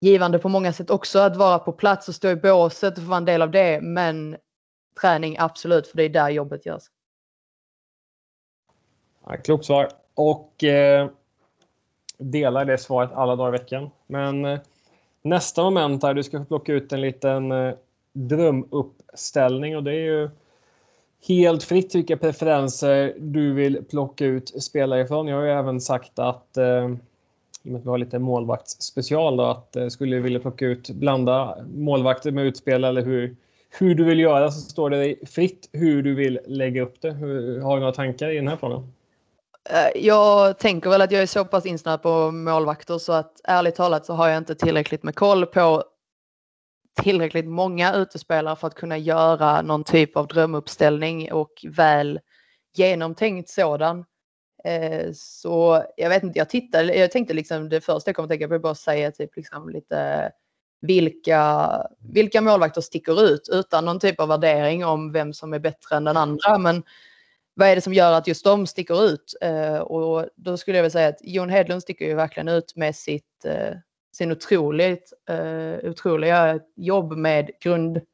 [0.00, 3.08] givande på många sätt också att vara på plats och stå i båset och få
[3.08, 3.80] vara en del av det.
[3.82, 4.36] Men
[5.00, 6.82] träning absolut, för det är där jobbet görs.
[9.26, 9.88] Ja, klokt svar.
[10.14, 11.08] Och eh,
[12.18, 13.90] delar det svaret alla dagar i veckan.
[14.06, 14.60] Men eh,
[15.22, 17.74] nästa moment här, du ska få plocka ut en liten eh,
[18.12, 20.30] drömuppställning och det är ju
[21.28, 25.28] helt fritt vilka preferenser du vill plocka ut spelare ifrån.
[25.28, 26.88] Jag har ju även sagt att eh,
[27.62, 30.90] i och med att vi har lite målvaktsspecial då, att eh, skulle vilja plocka ut
[30.90, 33.36] blanda målvakter med utspel eller hur,
[33.78, 37.12] hur du vill göra så står det dig fritt hur du vill lägga upp det.
[37.12, 38.92] Hur, har du några tankar i den här frågan?
[39.70, 43.74] Eh, jag tänker väl att jag är så pass insnöad på målvakter så att ärligt
[43.74, 45.84] talat så har jag inte tillräckligt med koll på
[47.02, 52.20] tillräckligt många utespelare för att kunna göra någon typ av drömuppställning och väl
[52.76, 54.04] genomtänkt sådan.
[54.64, 58.28] Eh, så jag vet inte, jag tittade, jag tänkte liksom det första jag kom att
[58.28, 60.30] tänka på är att säga typ liksom lite
[60.86, 61.68] vilka,
[61.98, 66.04] vilka målvakter sticker ut utan någon typ av värdering om vem som är bättre än
[66.04, 66.58] den andra.
[66.58, 66.82] Men
[67.54, 69.34] vad är det som gör att just de sticker ut?
[69.40, 72.96] Eh, och då skulle jag vilja säga att Jon Hedlund sticker ju verkligen ut med
[72.96, 73.74] sitt eh,
[74.14, 78.06] sin otroligt, eh, otroliga jobb med grundspelet,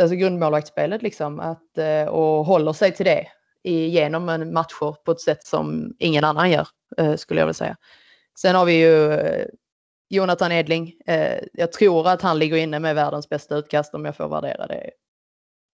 [0.00, 3.26] alltså grundmålvaktsspelet liksom, att, eh, och håller sig till det
[3.62, 7.76] genom en matcher på ett sätt som ingen annan gör, eh, skulle jag vilja säga.
[8.38, 9.46] Sen har vi ju eh,
[10.08, 10.94] Jonathan Edling.
[11.06, 14.66] Eh, jag tror att han ligger inne med världens bästa utkast om jag får värdera
[14.66, 14.90] det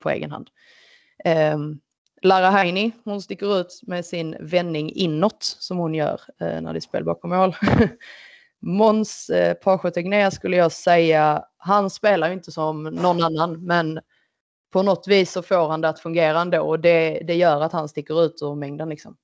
[0.03, 0.51] på egen hand.
[1.25, 1.59] Eh,
[2.23, 6.79] Lara Heini, hon sticker ut med sin vändning inåt som hon gör eh, när det
[6.79, 7.57] är spel bakom mål.
[8.61, 9.91] Måns eh, Pacho
[10.33, 14.01] skulle jag säga, han spelar ju inte som någon annan, men
[14.73, 17.73] på något vis så får han det att fungera ändå och det, det gör att
[17.73, 18.89] han sticker ut ur mängden.
[18.89, 19.17] Liksom.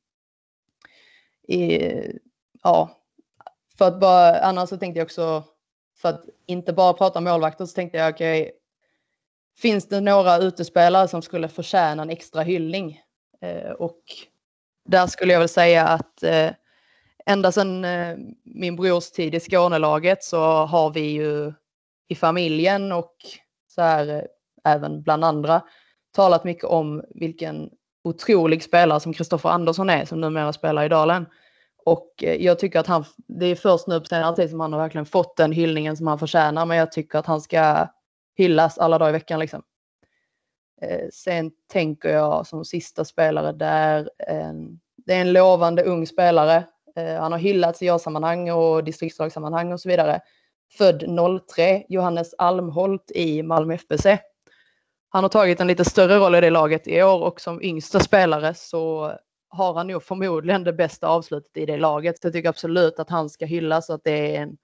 [1.48, 1.92] I,
[2.62, 2.99] ja,
[3.80, 5.44] för att bara, annars så tänkte jag också,
[5.96, 8.52] för att inte bara prata målvakter så tänkte jag, okej, okay,
[9.58, 13.00] finns det några utespelare som skulle förtjäna en extra hyllning?
[13.40, 14.00] Eh, och
[14.88, 16.50] där skulle jag väl säga att eh,
[17.26, 21.52] ända sedan eh, min brors tid i Skånelaget så har vi ju
[22.08, 23.14] i familjen och
[23.68, 24.22] så här eh,
[24.72, 25.62] även bland andra
[26.14, 27.70] talat mycket om vilken
[28.04, 31.26] otrolig spelare som Kristoffer Andersson är som numera spelar i Dalen.
[31.90, 34.72] Och eh, jag tycker att han, det är först nu på senare tid som han
[34.72, 37.86] har verkligen fått den hyllningen som han förtjänar, men jag tycker att han ska
[38.36, 39.62] hyllas alla dagar i veckan liksom.
[40.82, 44.10] Eh, sen tänker jag som sista spelare där,
[44.96, 46.64] det är en lovande ung spelare
[46.96, 50.20] eh, han har hyllats i A-sammanhang och distriktslagssammanhang och så vidare.
[50.78, 51.04] Född
[51.54, 54.06] 03, Johannes Almholt i Malmö FBC.
[55.08, 58.00] Han har tagit en lite större roll i det laget i år och som yngsta
[58.00, 59.12] spelare så
[59.50, 62.20] har han nog förmodligen det bästa avslutet i det laget.
[62.20, 64.56] Så jag tycker absolut att han ska hyllas och att det är en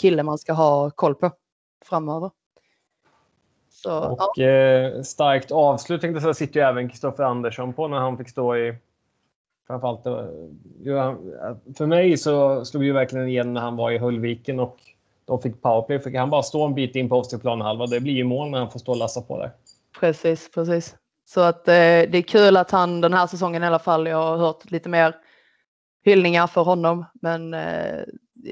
[0.00, 1.30] kille man ska ha koll på
[1.84, 2.30] framöver.
[3.70, 4.44] Så, och ja.
[4.44, 8.56] eh, starkt avslut tänkte jag sitter ju även Kristoffer Andersson på när han fick stå
[8.56, 8.74] i
[9.66, 10.02] framförallt
[11.76, 14.76] för mig så slog ju verkligen igen när han var i Höllviken och
[15.24, 15.98] de fick powerplay.
[15.98, 17.86] Fick han bara stå en bit in på offensiv planhalva.
[17.86, 19.50] Det blir ju mål när han får stå och lassa på där.
[20.00, 20.96] Precis, precis.
[21.24, 24.16] Så att eh, det är kul att han den här säsongen i alla fall, jag
[24.16, 25.16] har hört lite mer
[26.04, 27.04] hyllningar för honom.
[27.14, 28.02] Men eh,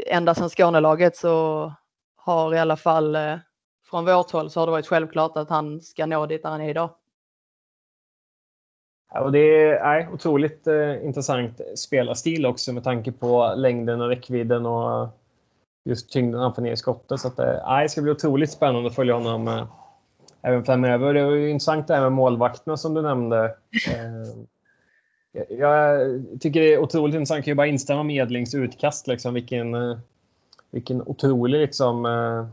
[0.06, 1.72] ända sedan Skånelaget så
[2.16, 3.36] har i alla fall eh,
[3.90, 6.60] från vårt håll så har det varit självklart att han ska nå dit där han
[6.60, 6.90] är idag.
[9.14, 14.08] Ja, och det är nej, otroligt eh, intressant spelarstil också med tanke på längden och
[14.08, 15.08] räckvidden och
[15.84, 17.20] just tyngden han får ner i skottet.
[17.20, 19.66] Så att, eh, det ska bli otroligt spännande att följa honom eh,
[20.42, 21.14] även framöver.
[21.14, 23.56] Det var ju intressant det här med målvakterna som du nämnde.
[23.88, 26.00] Eh, jag
[26.40, 27.36] tycker det är otroligt intressant.
[27.36, 29.06] Jag kan ju bara instämma med Edlings utkast.
[29.06, 29.98] Liksom, vilken, eh,
[30.70, 32.46] vilken otrolig liksom, eh,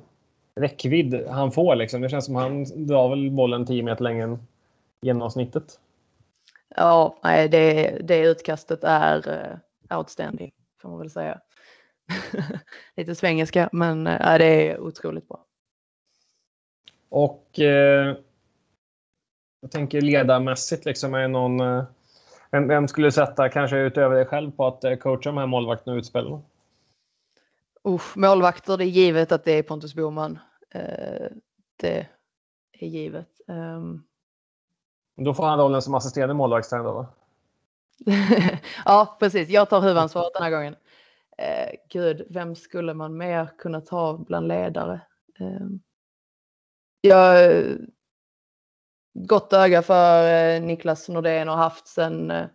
[0.61, 1.75] räckvidd han får.
[1.75, 2.01] Liksom.
[2.01, 4.39] Det känns som han drar väl bollen 10 meter längre än
[5.01, 5.79] genomsnittet.
[6.75, 9.59] Ja, nej, det, det utkastet är
[9.89, 11.39] outstanding får man väl säga.
[12.95, 15.45] Lite svengelska, men det är otroligt bra.
[17.09, 18.15] Och eh,
[19.61, 21.83] jag tänker ledarmässigt, liksom, är någon, eh,
[22.51, 25.93] vem, vem, skulle sätta, kanske utöver dig själv, på att eh, coacha de här målvakterna
[25.93, 26.41] och utspelen?
[27.87, 30.39] Usch, målvakter, det är givet att det är Pontus Boman.
[30.69, 31.27] Eh,
[31.75, 32.07] det
[32.71, 33.41] är givet.
[33.47, 34.03] Um...
[35.15, 37.07] Då får han rollen som assisterande målvaktstränare då?
[38.85, 39.49] ja, precis.
[39.49, 40.75] Jag tar huvudansvaret den här gången.
[41.37, 45.01] Eh, gud, vem skulle man mer kunna ta bland ledare?
[45.39, 45.67] Eh,
[47.01, 47.75] jag eh,
[49.13, 52.45] gott öga för eh, Niklas Nordén och haft sen eh,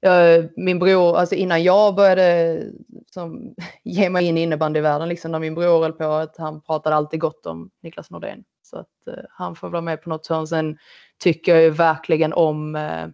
[0.00, 2.62] jag, min bror, alltså innan jag började
[3.06, 6.96] som, ge mig in i innebandyvärlden, liksom när min bror höll på, att han pratade
[6.96, 8.44] alltid gott om Niklas Nordén.
[8.62, 10.46] Så att eh, han får vara med på något hörn.
[10.46, 10.78] Sen
[11.18, 13.08] tycker jag ju verkligen om eh,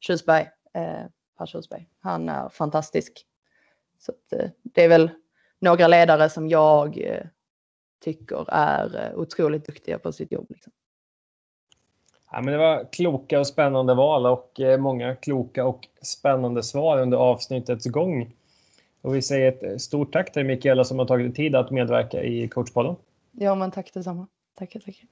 [0.00, 1.06] Kjusberg, eh,
[1.38, 1.88] Per Kjusberg.
[2.00, 3.26] Han är fantastisk.
[3.98, 5.10] Så att, eh, det är väl
[5.60, 6.98] några ledare som jag
[8.02, 10.46] tycker är otroligt duktiga på sitt jobb.
[10.48, 10.72] Liksom.
[12.32, 16.98] Ja, men det var kloka och spännande val och eh, många kloka och spännande svar
[16.98, 18.34] under avsnittets gång.
[19.00, 22.48] Och vi säger ett stort tack till Mikaela som har tagit tid att medverka i
[22.48, 22.96] coachpodden.
[23.32, 24.26] Ja, men tack detsamma.
[24.58, 25.08] Tackar, tackar.